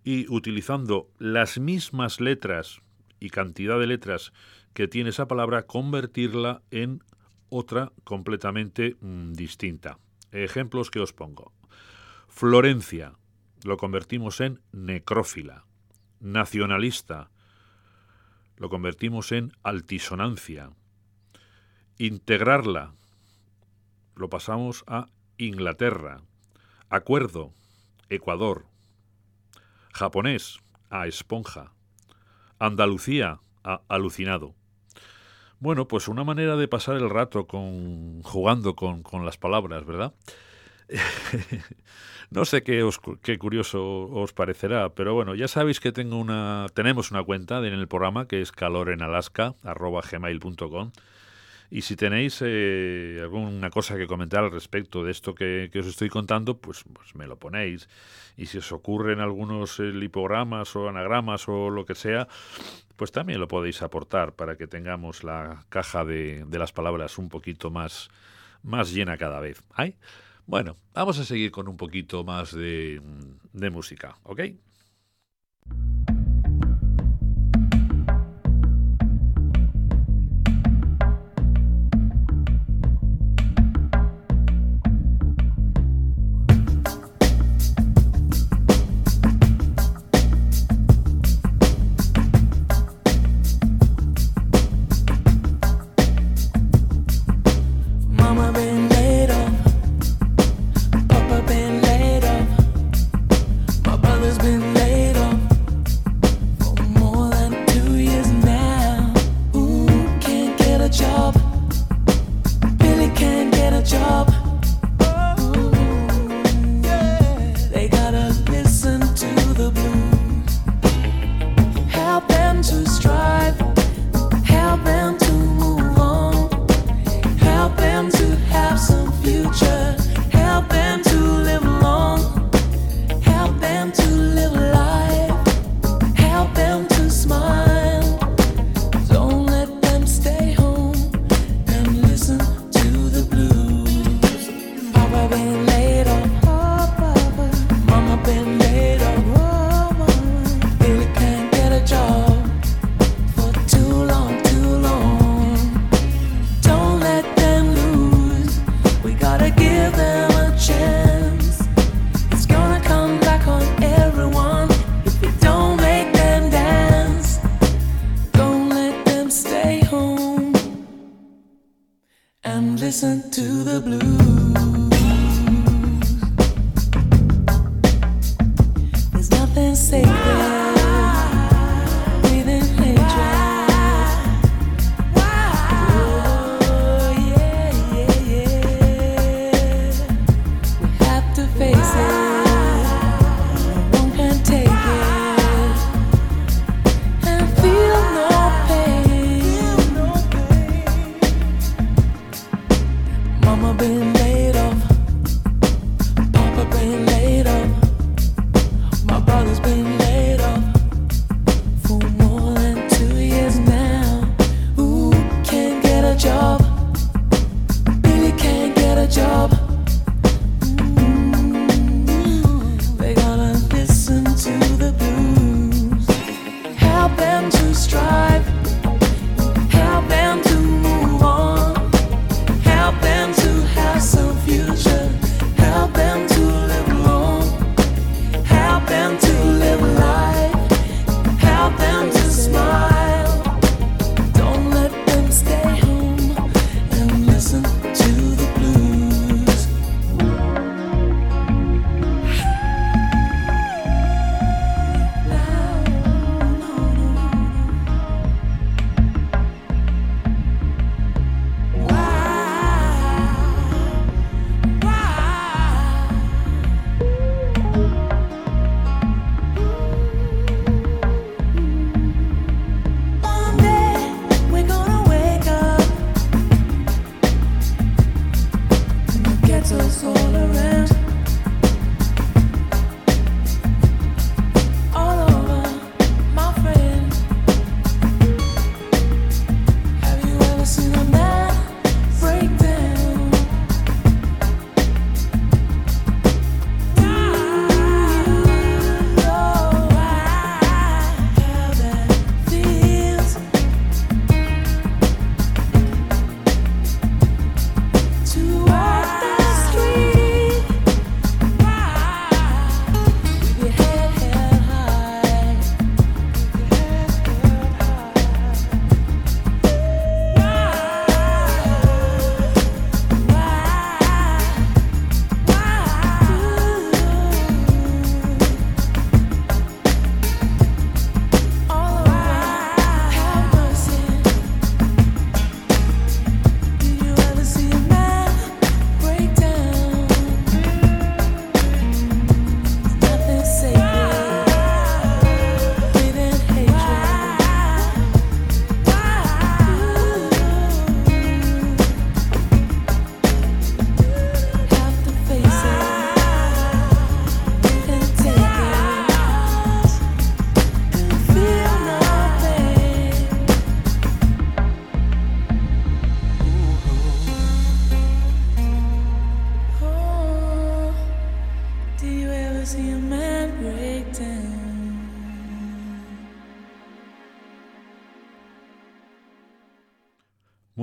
y 0.04 0.26
utilizando 0.28 1.08
las 1.18 1.58
mismas 1.58 2.20
letras 2.20 2.80
y 3.20 3.30
cantidad 3.30 3.78
de 3.78 3.86
letras 3.86 4.32
que 4.74 4.88
tiene 4.88 5.10
esa 5.10 5.28
palabra, 5.28 5.66
convertirla 5.66 6.62
en 6.70 7.02
otra 7.48 7.92
completamente 8.04 8.96
mm, 9.00 9.32
distinta. 9.32 9.98
Ejemplos 10.32 10.90
que 10.90 11.00
os 11.00 11.12
pongo. 11.12 11.52
Florencia, 12.28 13.14
lo 13.64 13.76
convertimos 13.76 14.40
en 14.40 14.60
necrófila. 14.72 15.66
Nacionalista, 16.20 17.30
lo 18.56 18.68
convertimos 18.68 19.32
en 19.32 19.52
altisonancia. 19.62 20.70
Integrarla, 21.98 22.94
lo 24.14 24.28
pasamos 24.28 24.84
a 24.86 25.08
Inglaterra. 25.36 26.22
Acuerdo, 26.88 27.52
Ecuador. 28.08 28.66
Japonés, 29.92 30.60
a 30.90 31.06
esponja. 31.06 31.72
Andalucía, 32.58 33.40
a 33.64 33.82
alucinado. 33.88 34.54
Bueno, 35.58 35.86
pues 35.86 36.08
una 36.08 36.24
manera 36.24 36.56
de 36.56 36.68
pasar 36.68 36.96
el 36.96 37.08
rato 37.08 37.46
con, 37.46 38.22
jugando 38.22 38.74
con, 38.74 39.02
con 39.02 39.24
las 39.24 39.38
palabras, 39.38 39.84
¿verdad? 39.84 40.14
no 42.30 42.44
sé 42.44 42.62
qué, 42.62 42.82
os, 42.82 43.00
qué 43.22 43.38
curioso 43.38 44.08
os 44.10 44.32
parecerá, 44.32 44.90
pero 44.90 45.14
bueno, 45.14 45.34
ya 45.34 45.48
sabéis 45.48 45.80
que 45.80 45.92
tengo 45.92 46.18
una, 46.18 46.66
tenemos 46.74 47.10
una 47.10 47.22
cuenta 47.22 47.58
en 47.58 47.72
el 47.72 47.88
programa 47.88 48.28
que 48.28 48.40
es 48.40 48.52
calorenalaska.gmail.com 48.52 50.92
y 51.72 51.80
si 51.80 51.96
tenéis 51.96 52.42
eh, 52.44 53.20
alguna 53.22 53.70
cosa 53.70 53.96
que 53.96 54.06
comentar 54.06 54.44
al 54.44 54.50
respecto 54.50 55.04
de 55.04 55.10
esto 55.10 55.34
que, 55.34 55.70
os 55.74 55.86
estoy 55.86 56.10
contando, 56.10 56.58
pues, 56.58 56.84
pues, 56.92 57.14
me 57.14 57.26
lo 57.26 57.38
ponéis. 57.38 57.88
Y 58.36 58.44
si 58.44 58.58
os 58.58 58.72
ocurren 58.72 59.20
algunos 59.20 59.80
eh, 59.80 59.84
lipogramas 59.84 60.76
o 60.76 60.90
anagramas 60.90 61.48
o 61.48 61.70
lo 61.70 61.86
que 61.86 61.94
sea, 61.94 62.28
pues 62.96 63.10
también 63.10 63.40
lo 63.40 63.48
podéis 63.48 63.80
aportar 63.80 64.34
para 64.34 64.56
que 64.56 64.66
tengamos 64.66 65.24
la 65.24 65.64
caja 65.70 66.04
de, 66.04 66.44
de 66.46 66.58
las 66.58 66.72
palabras 66.72 67.16
un 67.16 67.30
poquito 67.30 67.70
más, 67.70 68.10
más 68.62 68.92
llena 68.92 69.16
cada 69.16 69.40
vez. 69.40 69.62
¿Ay? 69.72 69.96
Bueno, 70.46 70.76
vamos 70.92 71.18
a 71.18 71.24
seguir 71.24 71.50
con 71.50 71.68
un 71.68 71.76
poquito 71.76 72.24
más 72.24 72.52
de, 72.54 73.00
de 73.52 73.70
música, 73.70 74.18
¿ok? 74.24 74.40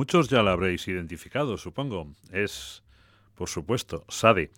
Muchos 0.09 0.27
ya 0.27 0.41
la 0.41 0.53
habréis 0.53 0.87
identificado, 0.87 1.55
supongo. 1.55 2.07
Es, 2.31 2.81
por 3.35 3.47
supuesto, 3.47 4.05
Sade. 4.09 4.49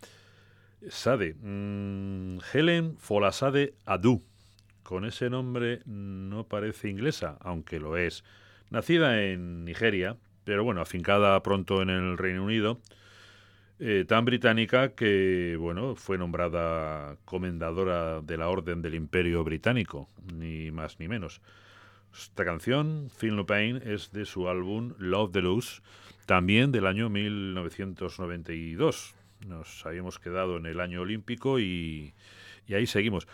Sade. 0.87 1.35
mm, 1.41 2.37
Helen 2.53 2.95
Folasade 2.97 3.73
Adu. 3.85 4.23
Con 4.81 5.03
ese 5.03 5.29
nombre 5.29 5.81
no 5.85 6.45
parece 6.47 6.87
inglesa, 6.87 7.37
aunque 7.41 7.81
lo 7.81 7.97
es. 7.97 8.23
Nacida 8.69 9.23
en 9.23 9.65
Nigeria, 9.65 10.15
pero 10.45 10.63
bueno, 10.63 10.79
afincada 10.79 11.43
pronto 11.43 11.81
en 11.81 11.89
el 11.89 12.17
Reino 12.17 12.45
Unido, 12.45 12.79
eh, 13.79 14.05
tan 14.07 14.23
británica 14.23 14.95
que, 14.95 15.57
bueno, 15.59 15.97
fue 15.97 16.17
nombrada 16.17 17.17
comendadora 17.25 18.21
de 18.21 18.37
la 18.37 18.47
Orden 18.47 18.81
del 18.81 18.95
Imperio 18.95 19.43
Británico, 19.43 20.07
ni 20.33 20.71
más 20.71 20.97
ni 20.97 21.09
menos. 21.09 21.41
Esta 22.13 22.45
canción, 22.45 23.09
Feel 23.09 23.35
No 23.35 23.45
Pain, 23.45 23.81
es 23.85 24.11
de 24.11 24.25
su 24.25 24.47
álbum 24.47 24.93
Love 24.97 25.31
Deluxe, 25.31 25.81
también 26.25 26.71
del 26.71 26.85
año 26.85 27.09
1992. 27.09 29.15
Nos 29.47 29.85
habíamos 29.85 30.19
quedado 30.19 30.57
en 30.57 30.65
el 30.65 30.79
año 30.79 31.01
olímpico 31.01 31.59
y, 31.59 32.13
y 32.67 32.73
ahí 32.73 32.85
seguimos. 32.85 33.27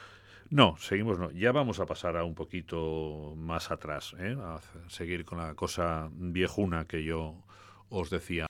No, 0.49 0.77
seguimos 0.77 1.19
no. 1.19 1.31
Ya 1.31 1.51
vamos 1.51 1.79
a 1.79 1.85
pasar 1.85 2.17
a 2.17 2.23
un 2.23 2.35
poquito 2.35 3.33
más 3.37 3.71
atrás, 3.71 4.15
¿eh? 4.19 4.37
a 4.39 4.59
seguir 4.87 5.25
con 5.25 5.39
la 5.39 5.55
cosa 5.55 6.09
viejuna 6.13 6.85
que 6.85 7.03
yo 7.03 7.35
os 7.89 8.09
decía. 8.09 8.46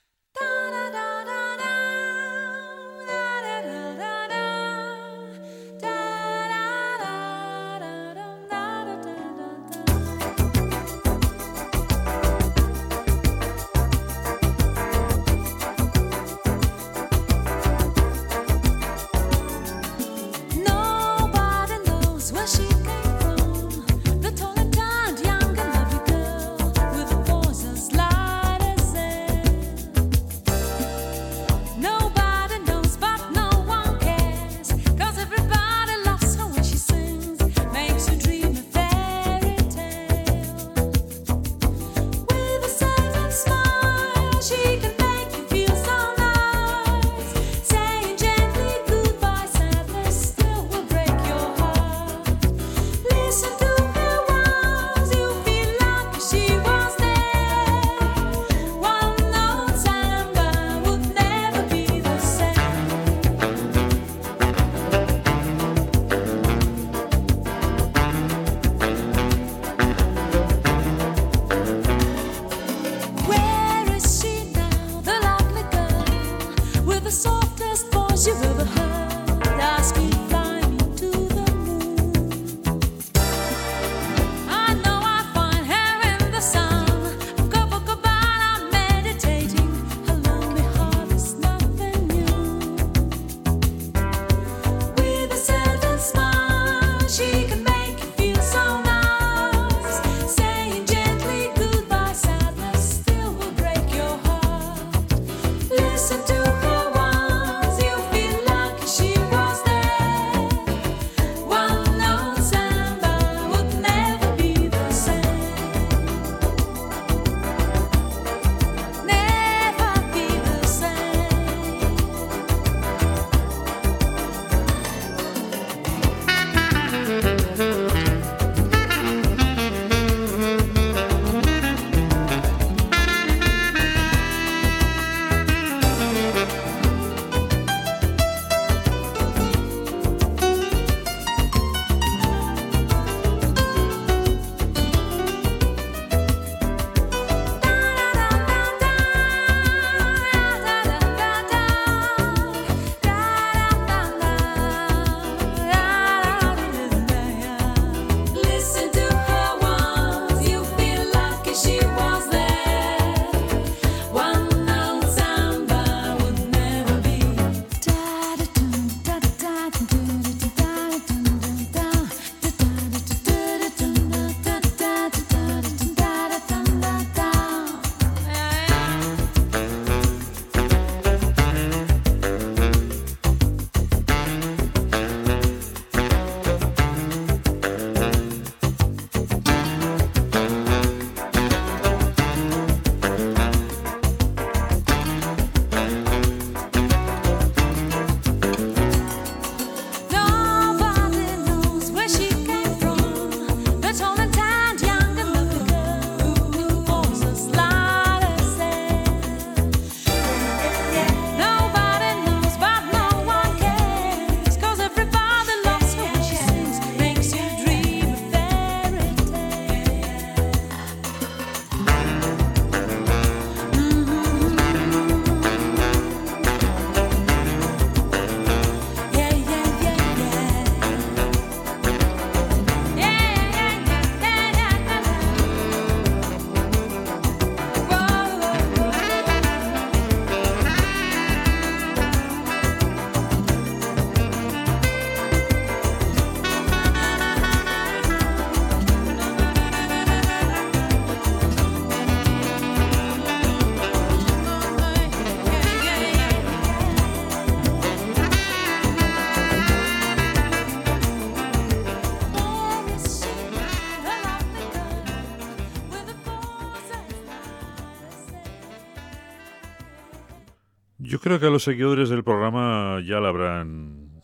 Creo 271.27 271.41
que 271.41 271.47
a 271.47 271.49
los 271.49 271.63
seguidores 271.63 272.07
del 272.07 272.23
programa 272.23 273.01
ya 273.05 273.19
la 273.19 273.27
habrán, 273.27 274.21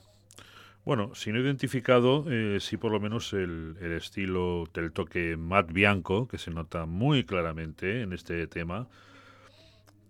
bueno, 0.86 1.14
si 1.16 1.34
no 1.34 1.39
identificado, 1.41 2.24
eh, 2.30 2.60
sí 2.62 2.78
por 2.78 2.93
lo 2.93 3.01
menos 3.01 3.34
el, 3.34 3.76
estilo 3.82 4.70
del 4.74 4.93
toque 4.93 5.36
Matt 5.36 5.74
Bianco, 5.74 6.30
que 6.30 6.38
se 6.38 6.49
nota 6.49 6.86
muy 6.86 7.26
claramente 7.26 8.04
en 8.04 8.14
este 8.14 8.47
tema. 8.47 8.88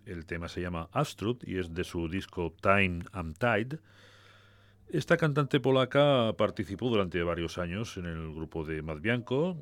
El 0.06 0.24
tema 0.24 0.46
se 0.46 0.60
llama 0.60 0.88
Astrud 0.92 1.38
y 1.42 1.58
es 1.58 1.74
de 1.74 1.82
su 1.82 2.08
disco 2.08 2.54
Time 2.62 3.00
and 3.10 3.36
Tide. 3.38 3.80
Esta 4.88 5.16
cantante 5.16 5.58
polaca 5.58 6.32
participó 6.38 6.90
durante 6.90 7.20
varios 7.24 7.58
años 7.58 7.96
en 7.96 8.06
el 8.06 8.32
grupo 8.32 8.64
de 8.64 8.82
Matt 8.82 9.00
Bianco. 9.00 9.56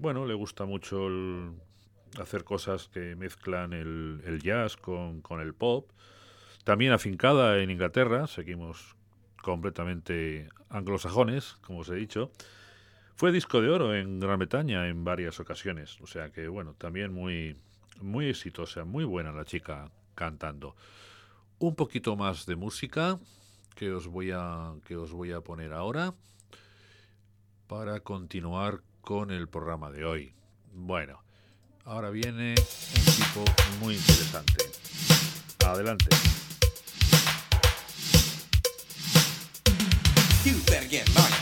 Bueno, 0.00 0.26
le 0.26 0.34
gusta 0.34 0.64
mucho 0.64 1.06
el- 1.06 1.52
hacer 2.20 2.42
cosas 2.42 2.88
que 2.88 3.14
mezclan 3.14 3.72
el, 3.72 4.40
jazz 4.42 4.76
con 4.76 5.22
el 5.40 5.54
pop. 5.54 5.88
También 6.64 6.92
afincada 6.92 7.58
en 7.58 7.70
Inglaterra, 7.70 8.26
seguimos 8.26 8.94
completamente 9.42 10.48
anglosajones, 10.68 11.58
como 11.62 11.80
os 11.80 11.88
he 11.88 11.96
dicho. 11.96 12.30
Fue 13.16 13.32
disco 13.32 13.60
de 13.60 13.68
oro 13.68 13.94
en 13.94 14.20
Gran 14.20 14.38
Bretaña 14.38 14.88
en 14.88 15.04
varias 15.04 15.40
ocasiones. 15.40 16.00
O 16.00 16.06
sea 16.06 16.30
que, 16.30 16.48
bueno, 16.48 16.74
también 16.74 17.12
muy, 17.12 17.56
muy 18.00 18.28
exitosa, 18.28 18.84
muy 18.84 19.04
buena 19.04 19.32
la 19.32 19.44
chica 19.44 19.90
cantando. 20.14 20.76
Un 21.58 21.74
poquito 21.74 22.16
más 22.16 22.46
de 22.46 22.56
música 22.56 23.18
que 23.74 23.92
os 23.92 24.06
voy 24.06 24.30
a, 24.32 24.72
que 24.84 24.96
os 24.96 25.12
voy 25.12 25.32
a 25.32 25.40
poner 25.40 25.72
ahora 25.72 26.14
para 27.66 28.00
continuar 28.00 28.80
con 29.00 29.30
el 29.30 29.48
programa 29.48 29.90
de 29.90 30.04
hoy. 30.04 30.34
Bueno, 30.72 31.22
ahora 31.84 32.10
viene 32.10 32.54
un 32.56 33.04
tipo 33.14 33.44
muy 33.80 33.94
interesante. 33.94 34.64
Adelante. 35.64 36.06
You 40.44 40.54
better 40.66 40.88
get 40.88 41.08
money, 41.14 41.36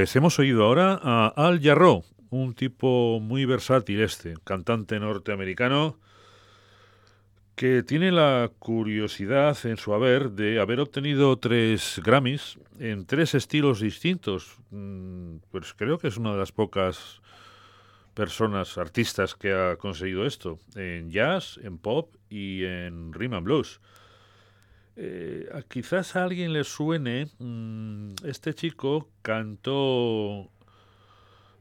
Pues 0.00 0.16
hemos 0.16 0.38
oído 0.38 0.64
ahora 0.64 0.98
a 1.02 1.28
Al 1.36 1.60
Jarreau, 1.60 2.06
un 2.30 2.54
tipo 2.54 3.20
muy 3.20 3.44
versátil 3.44 4.00
este, 4.00 4.32
cantante 4.44 4.98
norteamericano 4.98 5.98
que 7.54 7.82
tiene 7.82 8.10
la 8.10 8.50
curiosidad 8.58 9.58
en 9.64 9.76
su 9.76 9.92
haber 9.92 10.30
de 10.30 10.58
haber 10.58 10.80
obtenido 10.80 11.36
tres 11.36 12.00
Grammys 12.02 12.58
en 12.78 13.04
tres 13.04 13.34
estilos 13.34 13.80
distintos. 13.80 14.56
Mm, 14.70 15.40
Pues 15.50 15.74
creo 15.74 15.98
que 15.98 16.08
es 16.08 16.16
una 16.16 16.32
de 16.32 16.38
las 16.38 16.50
pocas 16.50 17.20
personas, 18.14 18.78
artistas 18.78 19.34
que 19.34 19.52
ha 19.52 19.76
conseguido 19.76 20.24
esto, 20.24 20.58
en 20.76 21.10
jazz, 21.10 21.60
en 21.62 21.76
pop 21.76 22.14
y 22.30 22.64
en 22.64 23.12
rhythm 23.12 23.34
and 23.34 23.44
blues. 23.44 23.80
Eh, 25.02 25.48
quizás 25.70 26.14
a 26.14 26.24
alguien 26.24 26.52
le 26.52 26.62
suene, 26.62 27.26
mm, 27.38 28.16
este 28.24 28.52
chico 28.52 29.08
cantó 29.22 30.50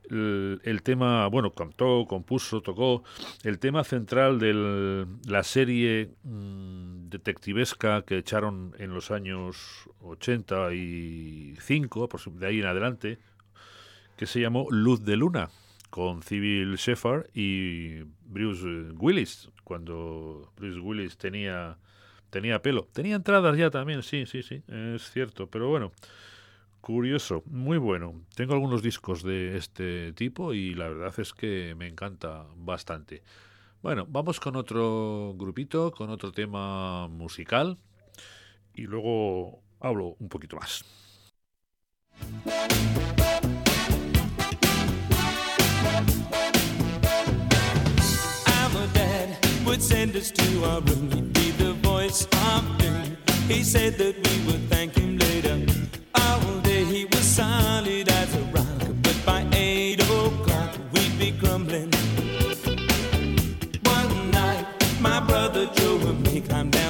el, 0.09 0.81
tema, 0.83 1.25
bueno, 1.27 1.51
cantó, 1.51 2.05
compuso, 2.05 2.59
tocó 2.61 3.03
el 3.43 3.59
tema 3.59 3.85
central 3.85 4.39
de 4.39 5.05
la 5.27 5.43
serie 5.43 6.09
mm, 6.23 7.07
detectivesca 7.09 8.01
que 8.01 8.17
echaron 8.17 8.73
en 8.77 8.93
los 8.93 9.09
años 9.11 9.87
85, 10.01 12.09
aproxim- 12.09 12.35
de 12.39 12.47
ahí 12.47 12.59
en 12.59 12.65
adelante, 12.65 13.19
que 14.17 14.25
se 14.25 14.41
llamó 14.41 14.67
Luz 14.69 15.05
de 15.05 15.15
Luna, 15.15 15.49
con 15.89 16.23
Civil 16.23 16.75
Shepard 16.75 17.27
y 17.33 18.01
Bruce 18.25 18.65
Willis, 18.97 19.49
cuando 19.63 20.51
Bruce 20.57 20.79
Willis 20.79 21.17
tenía, 21.17 21.77
tenía 22.29 22.61
pelo. 22.61 22.87
Tenía 22.93 23.15
entradas 23.15 23.57
ya 23.57 23.69
también, 23.69 24.03
sí, 24.03 24.25
sí, 24.25 24.43
sí, 24.43 24.63
es 24.67 25.11
cierto, 25.11 25.47
pero 25.47 25.69
bueno. 25.69 25.91
Curioso, 26.81 27.43
muy 27.45 27.77
bueno. 27.77 28.21
Tengo 28.35 28.53
algunos 28.53 28.81
discos 28.81 29.21
de 29.21 29.57
este 29.57 30.13
tipo 30.13 30.53
y 30.53 30.73
la 30.73 30.87
verdad 30.87 31.13
es 31.19 31.33
que 31.33 31.75
me 31.77 31.87
encanta 31.87 32.45
bastante. 32.55 33.21
Bueno, 33.81 34.05
vamos 34.07 34.39
con 34.39 34.55
otro 34.55 35.33
grupito, 35.37 35.91
con 35.91 36.09
otro 36.09 36.31
tema 36.31 37.09
musical 37.09 37.77
y 38.73 38.83
luego 38.83 39.61
hablo 39.81 40.15
un 40.19 40.29
poquito 40.29 40.55
más. 40.55 40.85
Room. 50.79 51.48
Of 52.09 52.77
doom. 52.79 53.17
He 53.47 53.63
said 53.63 53.99
that 53.99 54.15
we 54.15 54.45
would 54.47 54.67
thank 54.67 54.95
him 54.95 55.19
later. 55.19 55.63
All 56.15 56.59
day 56.61 56.83
he 56.83 57.05
was 57.05 57.19
solid 57.21 58.09
as 58.09 58.33
a 58.33 58.41
rock, 58.45 58.81
but 59.03 59.15
by 59.27 59.45
eight 59.53 60.01
o'clock 60.01 60.71
we'd 60.91 61.19
be 61.19 61.29
grumbling. 61.29 61.91
One 63.83 64.31
night, 64.31 64.65
my 64.99 65.19
brother 65.19 65.67
Joe 65.75 65.99
and 66.09 66.23
me 66.23 66.41
climbed 66.41 66.71
down 66.71 66.88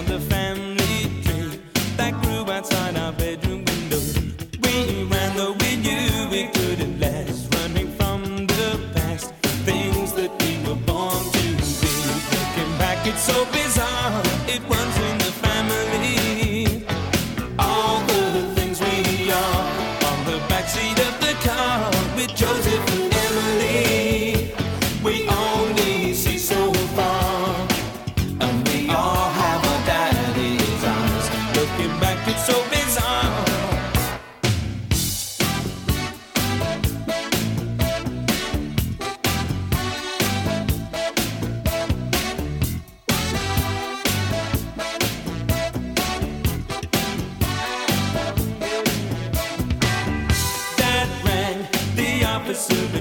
the 52.50 52.56
officer 52.56 52.99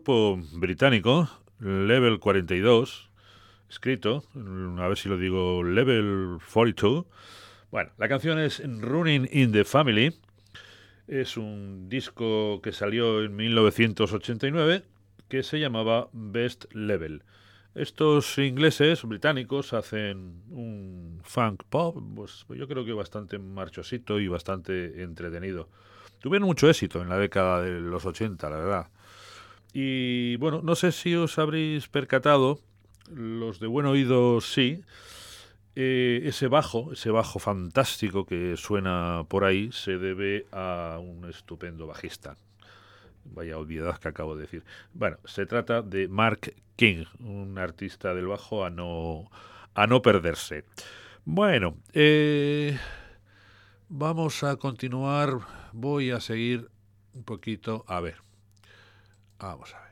grupo 0.00 0.40
británico 0.52 1.28
Level 1.58 2.20
42, 2.20 3.10
escrito, 3.68 4.24
a 4.78 4.88
ver 4.88 4.96
si 4.96 5.10
lo 5.10 5.18
digo, 5.18 5.62
Level 5.62 6.38
42. 6.50 7.04
Bueno, 7.70 7.90
la 7.98 8.08
canción 8.08 8.38
es 8.38 8.62
Running 8.64 9.28
in 9.30 9.52
the 9.52 9.66
Family. 9.66 10.16
Es 11.06 11.36
un 11.36 11.90
disco 11.90 12.62
que 12.62 12.72
salió 12.72 13.22
en 13.22 13.36
1989 13.36 14.84
que 15.28 15.42
se 15.42 15.60
llamaba 15.60 16.08
Best 16.14 16.72
Level. 16.72 17.22
Estos 17.74 18.38
ingleses, 18.38 19.04
británicos, 19.04 19.74
hacen 19.74 20.44
un 20.48 21.20
funk 21.24 21.64
pop, 21.68 22.02
pues 22.16 22.46
yo 22.48 22.66
creo 22.66 22.86
que 22.86 22.94
bastante 22.94 23.38
marchosito 23.38 24.18
y 24.18 24.28
bastante 24.28 25.02
entretenido. 25.02 25.68
Tuvieron 26.20 26.46
mucho 26.46 26.70
éxito 26.70 27.02
en 27.02 27.10
la 27.10 27.18
década 27.18 27.60
de 27.60 27.80
los 27.80 28.06
80, 28.06 28.48
la 28.48 28.56
verdad. 28.56 28.86
Y 29.72 30.36
bueno, 30.36 30.60
no 30.62 30.74
sé 30.74 30.92
si 30.92 31.14
os 31.14 31.38
habréis 31.38 31.88
percatado, 31.88 32.60
los 33.08 33.60
de 33.60 33.66
buen 33.66 33.86
oído 33.86 34.40
sí, 34.40 34.82
eh, 35.76 36.22
ese 36.24 36.48
bajo, 36.48 36.92
ese 36.92 37.10
bajo 37.10 37.38
fantástico 37.38 38.26
que 38.26 38.56
suena 38.56 39.24
por 39.28 39.44
ahí, 39.44 39.70
se 39.72 39.98
debe 39.98 40.46
a 40.52 40.98
un 41.00 41.28
estupendo 41.28 41.86
bajista. 41.86 42.36
Vaya 43.24 43.58
olvidad 43.58 43.98
que 43.98 44.08
acabo 44.08 44.34
de 44.34 44.42
decir. 44.42 44.64
Bueno, 44.92 45.18
se 45.24 45.46
trata 45.46 45.82
de 45.82 46.08
Mark 46.08 46.54
King, 46.76 47.04
un 47.20 47.58
artista 47.58 48.14
del 48.14 48.26
bajo 48.26 48.64
a 48.64 48.70
no, 48.70 49.30
a 49.74 49.86
no 49.86 50.02
perderse. 50.02 50.64
Bueno, 51.24 51.76
eh, 51.92 52.76
vamos 53.88 54.42
a 54.42 54.56
continuar. 54.56 55.38
Voy 55.72 56.10
a 56.10 56.20
seguir 56.20 56.68
un 57.14 57.22
poquito. 57.22 57.84
A 57.86 58.00
ver. 58.00 58.29
Vamos 59.40 59.74
a 59.74 59.80
ver. 59.80 59.90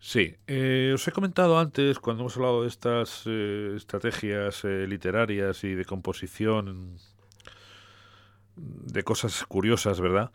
Sí, 0.00 0.36
eh, 0.46 0.92
os 0.94 1.08
he 1.08 1.12
comentado 1.12 1.58
antes, 1.58 1.98
cuando 1.98 2.22
hemos 2.22 2.36
hablado 2.36 2.62
de 2.62 2.68
estas 2.68 3.22
eh, 3.24 3.72
estrategias 3.76 4.64
eh, 4.64 4.86
literarias 4.86 5.64
y 5.64 5.74
de 5.74 5.84
composición, 5.86 6.98
de 8.56 9.02
cosas 9.02 9.44
curiosas, 9.46 10.00
¿verdad? 10.00 10.30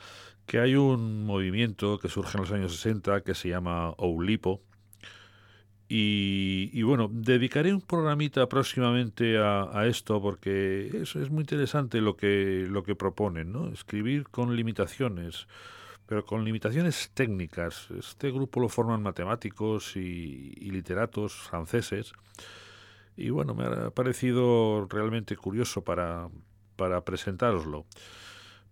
Que 0.47 0.59
hay 0.59 0.75
un 0.75 1.25
movimiento 1.25 1.99
que 1.99 2.09
surge 2.09 2.37
en 2.37 2.41
los 2.41 2.51
años 2.51 2.75
60 2.77 3.21
que 3.21 3.35
se 3.35 3.49
llama 3.49 3.91
Oulipo. 3.97 4.61
Y, 5.87 6.69
y 6.73 6.83
bueno, 6.83 7.09
dedicaré 7.11 7.73
un 7.73 7.81
programita 7.81 8.47
próximamente 8.47 9.37
a, 9.39 9.85
esto 9.87 10.21
porque 10.21 10.89
es, 11.01 11.15
es 11.15 11.29
muy 11.31 11.41
interesante 11.41 11.99
lo 12.01 12.15
que, 12.15 12.67
lo 12.69 12.83
que 12.83 12.95
proponen, 12.95 13.51
¿no? 13.51 13.69
Escribir 13.69 14.27
con 14.29 14.55
limitaciones 14.55 15.47
pero 16.09 16.25
con 16.25 16.43
limitaciones 16.43 17.11
técnicas. 17.13 17.87
Este 17.91 18.31
grupo 18.31 18.59
lo 18.59 18.67
forman 18.67 19.03
matemáticos 19.03 19.95
y, 19.95 20.55
y 20.57 20.71
literatos 20.71 21.33
franceses. 21.35 22.13
Y 23.15 23.29
bueno, 23.29 23.53
me 23.53 23.65
ha 23.65 23.91
parecido 23.91 24.87
realmente 24.89 25.37
curioso 25.37 25.83
para, 25.83 26.29
para 26.77 27.05
presentároslo. 27.05 27.85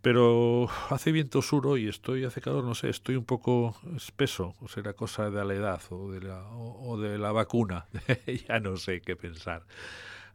Pero 0.02 0.68
hace 0.90 1.12
viento 1.12 1.44
sur 1.44 1.68
hoy, 1.68 1.88
estoy, 1.88 2.24
hace 2.24 2.42
calor, 2.42 2.64
no 2.64 2.74
sé, 2.74 2.90
estoy 2.90 3.16
un 3.16 3.26
poco 3.26 3.78
espeso, 3.96 4.56
o 4.60 4.68
será 4.68 4.94
cosa 4.94 5.30
de 5.30 5.46
la 5.46 5.54
edad 5.54 5.82
o 5.92 6.12
de 6.12 6.22
la, 6.22 6.42
o, 6.54 6.90
o 6.90 7.00
de 7.00 7.20
la 7.20 7.32
vacuna, 7.32 7.86
ya 8.48 8.60
no 8.60 8.78
sé 8.78 9.02
qué 9.02 9.16
pensar. 9.16 9.64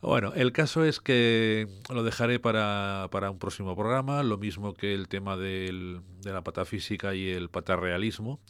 Bueno, 0.03 0.33
el 0.35 0.51
caso 0.51 0.85
es 0.85 0.99
que 0.99 1.69
lo 1.89 2.03
dejaré 2.03 2.41
para, 2.41 3.07
para 3.13 3.31
un 3.31 3.39
próximo 3.39 3.77
programa, 3.77 4.25
lo 4.25 4.37
mismo 4.37 4.75
que 4.75 4.95
el 4.95 5.07
tema 5.07 5.37
del, 5.37 6.01
de 6.23 6.33
la 6.33 6.43
patafísica 6.43 7.15
y 7.15 7.31
el 7.31 7.49
patarrealismo. 7.49 8.41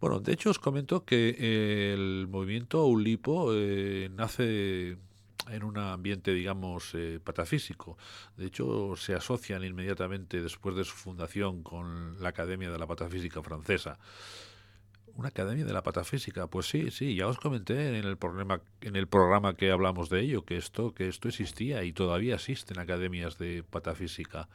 Bueno, 0.00 0.18
de 0.18 0.32
hecho 0.32 0.50
os 0.50 0.58
comento 0.58 1.04
que 1.04 1.92
el 1.92 2.26
movimiento 2.28 2.84
Ulipo 2.86 3.52
eh, 3.54 4.10
nace 4.12 4.98
en 5.48 5.62
un 5.62 5.78
ambiente, 5.78 6.34
digamos, 6.34 6.90
eh, 6.94 7.20
patafísico. 7.22 7.96
De 8.36 8.46
hecho, 8.46 8.96
se 8.96 9.14
asocian 9.14 9.62
inmediatamente 9.62 10.42
después 10.42 10.74
de 10.74 10.82
su 10.82 10.96
fundación 10.96 11.62
con 11.62 12.20
la 12.20 12.30
Academia 12.30 12.68
de 12.68 12.78
la 12.78 12.88
Patafísica 12.88 13.42
Francesa. 13.42 13.96
Una 15.16 15.28
academia 15.28 15.64
de 15.64 15.72
la 15.72 15.82
patafísica, 15.82 16.46
pues 16.46 16.66
sí, 16.68 16.90
sí, 16.90 17.14
ya 17.14 17.26
os 17.26 17.38
comenté 17.38 17.88
en 17.88 18.06
el 18.06 18.16
programa, 18.16 18.60
en 18.80 18.96
el 18.96 19.06
programa 19.06 19.54
que 19.54 19.70
hablamos 19.70 20.08
de 20.08 20.20
ello, 20.20 20.44
que 20.44 20.56
esto, 20.56 20.94
que 20.94 21.08
esto 21.08 21.28
existía 21.28 21.84
y 21.84 21.92
todavía 21.92 22.36
existen 22.36 22.78
academias 22.78 23.38
de 23.38 23.62
patafísica. 23.62 24.48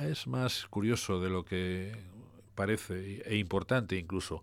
Es 0.00 0.26
más 0.26 0.66
curioso 0.68 1.20
de 1.20 1.30
lo 1.30 1.44
que 1.44 1.96
parece 2.54 3.22
e 3.24 3.36
importante 3.36 3.96
incluso. 3.96 4.42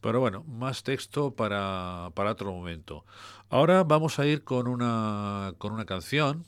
Pero 0.00 0.20
bueno, 0.20 0.42
más 0.44 0.82
texto 0.82 1.30
para, 1.34 2.10
para 2.14 2.32
otro 2.32 2.52
momento. 2.52 3.04
Ahora 3.48 3.84
vamos 3.84 4.18
a 4.18 4.26
ir 4.26 4.42
con 4.42 4.66
una, 4.66 5.54
con 5.58 5.72
una 5.72 5.84
canción 5.84 6.44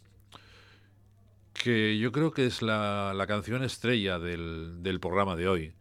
que 1.53 1.97
yo 1.99 2.11
creo 2.11 2.33
que 2.33 2.47
es 2.47 2.63
la, 2.63 3.15
la 3.15 3.27
canción 3.27 3.63
estrella 3.63 4.19
del, 4.19 4.83
del 4.83 4.99
programa 4.99 5.37
de 5.37 5.49
hoy. 5.49 5.75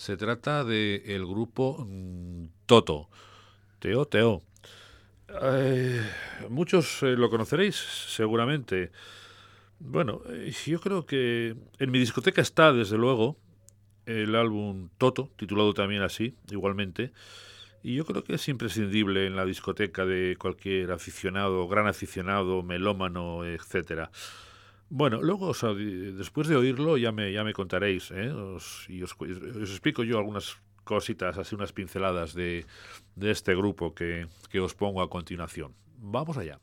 Se 0.00 0.16
trata 0.16 0.64
del 0.64 1.02
el 1.04 1.26
grupo 1.26 1.84
mm, 1.86 2.46
Toto. 2.64 3.10
Teo, 3.80 4.06
Teo. 4.06 4.42
Eh, 5.42 6.02
muchos 6.48 7.02
eh, 7.02 7.16
lo 7.16 7.28
conoceréis 7.28 7.76
seguramente. 7.76 8.92
Bueno, 9.78 10.22
eh, 10.30 10.54
yo 10.64 10.80
creo 10.80 11.04
que 11.04 11.54
en 11.78 11.90
mi 11.90 11.98
discoteca 11.98 12.40
está, 12.40 12.72
desde 12.72 12.96
luego, 12.96 13.36
el 14.06 14.36
álbum 14.36 14.88
Toto, 14.96 15.28
titulado 15.36 15.74
también 15.74 16.00
así, 16.00 16.34
igualmente. 16.50 17.12
Y 17.82 17.96
yo 17.96 18.06
creo 18.06 18.24
que 18.24 18.36
es 18.36 18.48
imprescindible 18.48 19.26
en 19.26 19.36
la 19.36 19.44
discoteca 19.44 20.06
de 20.06 20.34
cualquier 20.38 20.92
aficionado, 20.92 21.68
gran 21.68 21.86
aficionado, 21.86 22.62
melómano, 22.62 23.44
etcétera. 23.44 24.10
Bueno, 24.92 25.22
luego, 25.22 25.46
o 25.48 25.54
sea, 25.54 25.70
después 25.72 26.48
de 26.48 26.56
oírlo, 26.56 26.96
ya 26.98 27.12
me, 27.12 27.32
ya 27.32 27.44
me 27.44 27.52
contaréis, 27.52 28.10
¿eh? 28.10 28.30
Os- 28.32 28.86
y 28.88 29.02
os, 29.02 29.12
os 29.20 29.70
explico 29.70 30.02
yo 30.02 30.18
algunas 30.18 30.58
cositas, 30.84 31.38
así 31.38 31.54
unas 31.54 31.72
pinceladas 31.72 32.34
de, 32.34 32.66
de 33.14 33.30
este 33.30 33.54
grupo 33.54 33.94
que, 33.94 34.26
que 34.50 34.58
os 34.60 34.74
pongo 34.74 35.00
a 35.02 35.08
continuación. 35.08 35.74
Vamos 35.98 36.36
allá. 36.38 36.58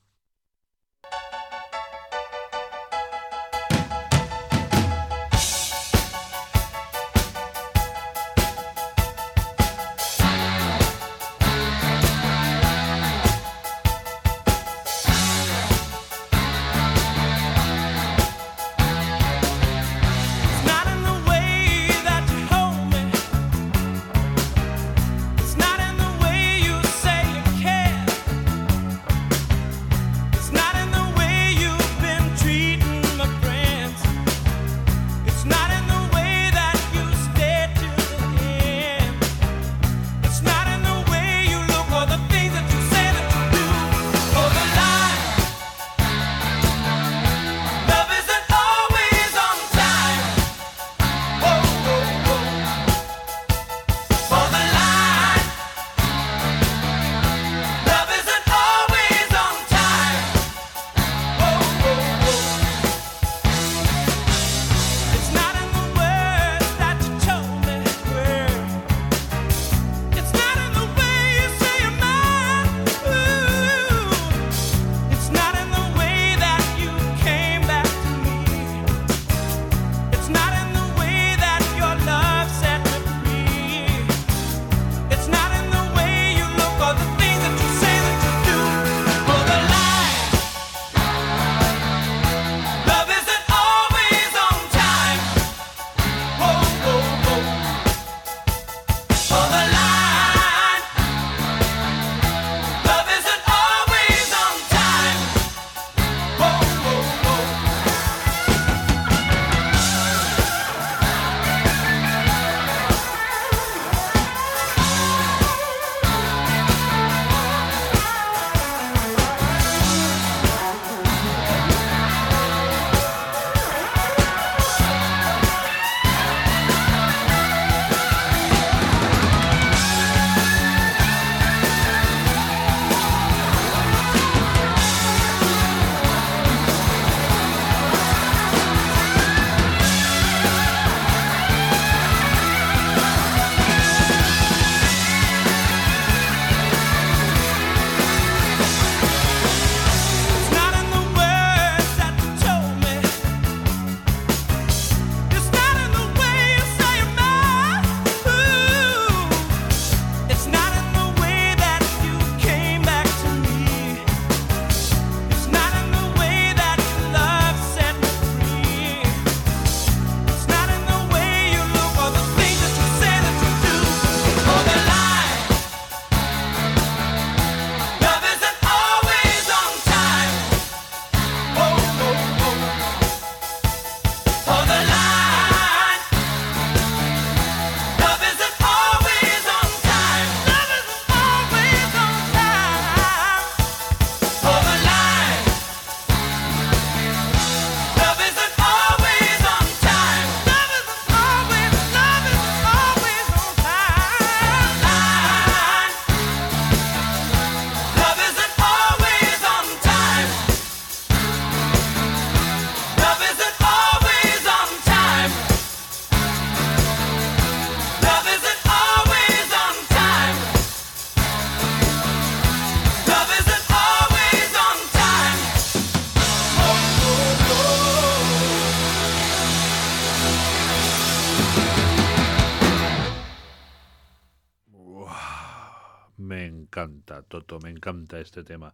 Encanta, 236.45 237.21
Toto, 237.21 237.59
me 237.59 237.69
encanta 237.69 238.19
este 238.19 238.43
tema. 238.43 238.73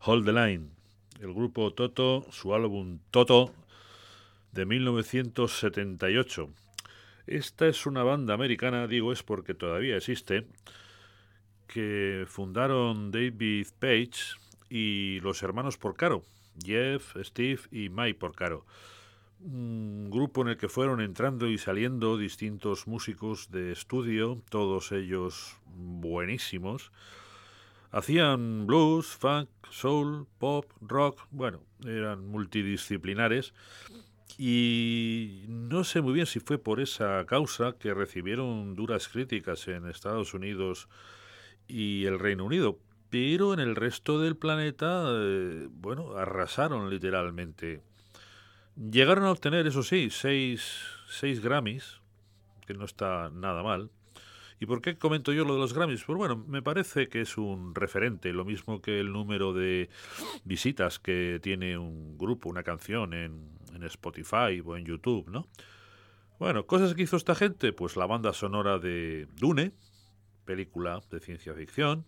Hold 0.00 0.26
the 0.26 0.32
Line, 0.32 0.68
el 1.20 1.32
grupo 1.32 1.72
Toto, 1.72 2.26
su 2.30 2.54
álbum 2.54 2.98
Toto 3.10 3.52
de 4.52 4.66
1978. 4.66 6.50
Esta 7.26 7.66
es 7.66 7.86
una 7.86 8.02
banda 8.02 8.34
americana, 8.34 8.86
digo 8.86 9.12
es 9.12 9.22
porque 9.22 9.54
todavía 9.54 9.96
existe, 9.96 10.46
que 11.66 12.24
fundaron 12.28 13.10
David 13.10 13.68
Page 13.78 14.36
y 14.68 15.20
los 15.20 15.42
hermanos 15.42 15.78
Porcaro, 15.78 16.22
Jeff, 16.62 17.16
Steve 17.22 17.60
y 17.70 17.88
Mike 17.88 18.18
Porcaro. 18.18 18.66
Un 19.44 20.08
grupo 20.10 20.42
en 20.42 20.48
el 20.48 20.56
que 20.56 20.68
fueron 20.68 21.00
entrando 21.00 21.48
y 21.48 21.58
saliendo 21.58 22.16
distintos 22.16 22.86
músicos 22.86 23.50
de 23.50 23.72
estudio, 23.72 24.40
todos 24.48 24.92
ellos 24.92 25.56
buenísimos. 25.66 26.92
Hacían 27.90 28.66
blues, 28.66 29.08
funk, 29.08 29.48
soul, 29.68 30.26
pop, 30.38 30.70
rock, 30.80 31.26
bueno, 31.30 31.62
eran 31.84 32.26
multidisciplinares 32.26 33.52
y 34.38 35.44
no 35.48 35.84
sé 35.84 36.00
muy 36.00 36.14
bien 36.14 36.26
si 36.26 36.40
fue 36.40 36.58
por 36.58 36.80
esa 36.80 37.24
causa 37.26 37.72
que 37.78 37.94
recibieron 37.94 38.74
duras 38.74 39.08
críticas 39.08 39.68
en 39.68 39.88
Estados 39.88 40.34
Unidos 40.34 40.88
y 41.68 42.06
el 42.06 42.18
Reino 42.18 42.44
Unido, 42.44 42.78
pero 43.10 43.52
en 43.52 43.60
el 43.60 43.76
resto 43.76 44.20
del 44.20 44.36
planeta, 44.36 45.04
eh, 45.10 45.68
bueno, 45.70 46.16
arrasaron 46.16 46.88
literalmente. 46.88 47.82
Llegaron 48.76 49.24
a 49.24 49.30
obtener, 49.30 49.66
eso 49.66 49.82
sí, 49.82 50.08
seis, 50.10 50.62
seis 51.08 51.40
Grammys, 51.40 52.00
que 52.66 52.74
no 52.74 52.84
está 52.84 53.30
nada 53.30 53.62
mal. 53.62 53.90
¿Y 54.60 54.66
por 54.66 54.80
qué 54.80 54.96
comento 54.96 55.32
yo 55.32 55.44
lo 55.44 55.54
de 55.54 55.60
los 55.60 55.74
Grammys? 55.74 56.04
Pues 56.04 56.16
bueno, 56.16 56.36
me 56.36 56.62
parece 56.62 57.08
que 57.08 57.20
es 57.20 57.36
un 57.36 57.74
referente, 57.74 58.32
lo 58.32 58.44
mismo 58.44 58.80
que 58.80 59.00
el 59.00 59.12
número 59.12 59.52
de 59.52 59.90
visitas 60.44 60.98
que 60.98 61.40
tiene 61.42 61.76
un 61.76 62.16
grupo, 62.16 62.48
una 62.48 62.62
canción 62.62 63.12
en, 63.12 63.58
en 63.74 63.82
Spotify 63.82 64.62
o 64.64 64.76
en 64.76 64.84
YouTube, 64.84 65.28
¿no? 65.28 65.48
Bueno, 66.38 66.66
cosas 66.66 66.94
que 66.94 67.02
hizo 67.02 67.16
esta 67.16 67.34
gente, 67.34 67.72
pues 67.72 67.96
la 67.96 68.06
banda 68.06 68.32
sonora 68.32 68.78
de 68.78 69.28
Dune, 69.36 69.72
película 70.44 71.00
de 71.10 71.20
ciencia 71.20 71.54
ficción. 71.54 72.04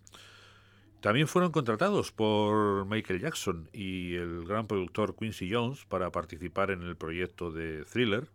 También 1.05 1.27
fueron 1.27 1.51
contratados 1.51 2.11
por 2.11 2.87
Michael 2.87 3.21
Jackson 3.21 3.69
y 3.71 4.15
el 4.15 4.43
gran 4.43 4.65
productor 4.65 5.15
Quincy 5.15 5.53
Jones 5.53 5.85
para 5.85 6.11
participar 6.11 6.71
en 6.71 6.81
el 6.81 6.97
proyecto 6.97 7.51
de 7.51 7.85
Thriller. 7.85 8.27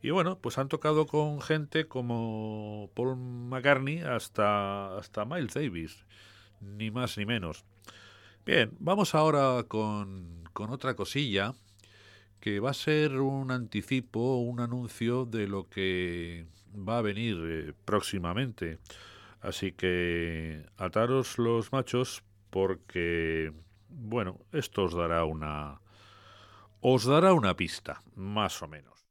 Y 0.00 0.08
bueno, 0.08 0.38
pues 0.38 0.56
han 0.56 0.68
tocado 0.68 1.06
con 1.06 1.42
gente 1.42 1.86
como 1.86 2.88
Paul 2.94 3.18
McCartney 3.18 3.98
hasta, 3.98 4.96
hasta 4.96 5.26
Miles 5.26 5.52
Davis, 5.52 6.06
ni 6.62 6.90
más 6.90 7.18
ni 7.18 7.26
menos. 7.26 7.66
Bien, 8.46 8.70
vamos 8.80 9.14
ahora 9.14 9.62
con, 9.68 10.42
con 10.54 10.70
otra 10.70 10.96
cosilla 10.96 11.52
que 12.40 12.60
va 12.60 12.70
a 12.70 12.72
ser 12.72 13.20
un 13.20 13.50
anticipo, 13.50 14.38
un 14.38 14.60
anuncio 14.60 15.26
de 15.26 15.48
lo 15.48 15.68
que 15.68 16.46
va 16.74 16.96
a 16.96 17.02
venir 17.02 17.36
eh, 17.42 17.72
próximamente. 17.84 18.78
Así 19.44 19.72
que 19.72 20.64
ataros 20.78 21.36
los 21.36 21.70
machos 21.70 22.24
porque, 22.48 23.52
bueno, 23.90 24.40
esto 24.52 24.84
os 24.84 24.94
dará 24.94 25.26
una... 25.26 25.82
os 26.80 27.04
dará 27.04 27.34
una 27.34 27.54
pista, 27.54 28.00
más 28.14 28.62
o 28.62 28.68
menos. 28.68 29.06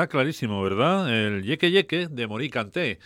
Está 0.00 0.08
clarísimo, 0.08 0.62
¿verdad? 0.62 1.14
El 1.14 1.42
Yeke 1.42 1.70
Yeke 1.70 2.08
de 2.08 2.26
Mori 2.26 2.48
Kanté. 2.48 3.00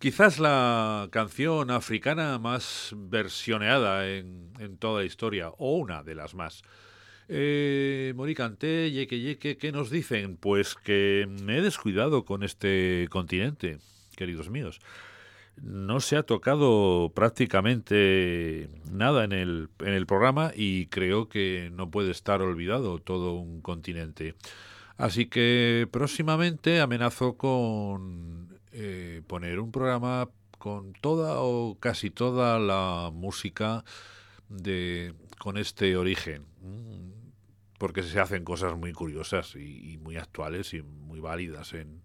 Quizás 0.00 0.40
la 0.40 1.06
canción 1.12 1.70
africana 1.70 2.40
más 2.40 2.92
versioneada 2.96 4.08
en, 4.08 4.50
toda 4.80 5.02
la 5.02 5.06
historia, 5.06 5.50
o 5.50 5.76
una 5.76 6.02
de 6.02 6.16
las 6.16 6.34
más. 6.34 6.62
Eh, 7.28 8.12
Mori 8.16 8.34
Kanté, 8.34 8.90
Yeke 8.90 9.20
Yeke, 9.20 9.56
¿qué 9.56 9.70
nos 9.70 9.90
dicen? 9.90 10.36
Pues 10.36 10.74
que 10.74 11.28
me 11.28 11.58
he 11.58 11.62
descuidado 11.62 12.24
con 12.24 12.42
este 12.42 13.06
continente, 13.10 13.78
queridos 14.16 14.50
míos. 14.50 14.80
No 15.62 16.00
se 16.00 16.16
ha 16.16 16.24
tocado 16.24 17.12
prácticamente 17.14 18.70
nada 18.90 19.22
en 19.22 19.32
el 19.32 20.06
programa 20.08 20.50
y 20.52 20.86
creo 20.86 21.28
que 21.28 21.70
no 21.72 21.92
puede 21.92 22.10
estar 22.10 22.42
olvidado 22.42 22.98
todo 22.98 23.34
un 23.34 23.60
continente. 23.60 24.34
Así 24.96 25.26
que 25.26 25.88
próximamente 25.90 26.80
amenazo 26.80 27.36
con 27.36 28.58
eh, 28.72 29.22
poner 29.26 29.58
un 29.60 29.72
programa 29.72 30.28
con 30.58 30.92
toda 30.94 31.40
o 31.40 31.76
casi 31.78 32.10
toda 32.10 32.58
la 32.58 33.10
música 33.12 33.84
de 34.48 35.14
con 35.38 35.58
este 35.58 35.96
origen, 35.96 36.46
mm, 36.62 37.10
porque 37.78 38.02
se 38.02 38.20
hacen 38.20 38.44
cosas 38.44 38.76
muy 38.76 38.92
curiosas 38.92 39.56
y, 39.56 39.92
y 39.92 39.98
muy 39.98 40.16
actuales 40.16 40.72
y 40.74 40.82
muy 40.82 41.20
válidas 41.20 41.74
en, 41.74 42.02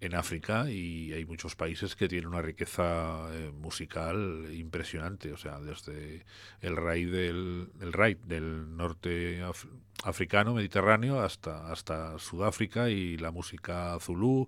en 0.00 0.14
África 0.14 0.70
y 0.70 1.12
hay 1.12 1.26
muchos 1.26 1.56
países 1.56 1.94
que 1.94 2.08
tienen 2.08 2.28
una 2.28 2.40
riqueza 2.42 3.28
eh, 3.32 3.50
musical 3.52 4.48
impresionante, 4.52 5.32
o 5.32 5.36
sea, 5.36 5.60
desde 5.60 6.24
el 6.60 6.76
raíz 6.76 7.10
del, 7.10 7.68
el 7.80 7.92
raíz 7.92 8.18
del 8.24 8.76
norte 8.76 9.42
af- 9.42 9.68
africano, 10.04 10.54
mediterráneo, 10.54 11.20
hasta, 11.20 11.70
hasta 11.70 12.18
Sudáfrica 12.18 12.88
y 12.88 13.18
la 13.18 13.30
música 13.30 13.96
zulú, 14.00 14.46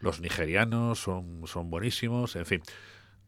los 0.00 0.20
nigerianos 0.20 0.98
son, 0.98 1.46
son 1.46 1.70
buenísimos, 1.70 2.36
en 2.36 2.46
fin. 2.46 2.62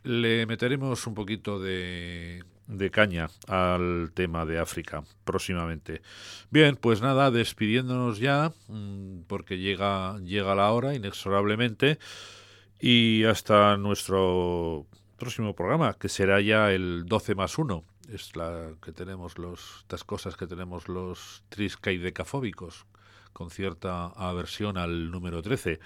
Le 0.02 0.46
meteremos 0.46 1.06
un 1.06 1.14
poquito 1.14 1.60
de, 1.60 2.44
de 2.72 2.90
caña 2.90 3.28
al 3.48 4.12
tema 4.14 4.44
de 4.46 4.58
África 4.58 5.04
próximamente. 5.24 6.02
Bien, 6.50 6.76
pues 6.76 7.00
nada, 7.00 7.30
despidiéndonos 7.30 8.18
ya, 8.18 8.52
mm, 8.68 9.22
porque 9.26 9.58
llega, 9.58 10.18
llega 10.20 10.54
la 10.54 10.70
hora 10.70 10.94
inexorablemente. 10.94 11.98
Y 12.80 13.24
hasta 13.24 13.76
nuestro 13.76 14.86
próximo 15.16 15.54
programa, 15.54 15.94
que 15.94 16.08
será 16.08 16.40
ya 16.40 16.72
el 16.72 17.04
12 17.06 17.36
más 17.36 17.56
1. 17.56 17.84
Es 18.12 18.34
la 18.34 18.72
que 18.82 18.92
tenemos 18.92 19.38
los, 19.38 19.78
estas 19.82 20.02
cosas 20.02 20.36
que 20.36 20.48
tenemos 20.48 20.88
los 20.88 21.44
triscaidecafóbicos, 21.48 22.86
con 23.32 23.50
cierta 23.50 24.06
aversión 24.06 24.76
al 24.78 25.12
número 25.12 25.40
13. 25.40 25.78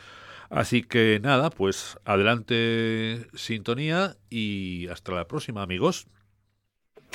Así 0.49 0.83
que 0.83 1.21
nada, 1.23 1.51
pues 1.51 1.99
adelante 2.05 3.29
sintonía 3.35 4.17
y 4.31 4.89
hasta 4.89 5.13
la 5.13 5.29
próxima 5.29 5.63
amigos. 5.63 6.07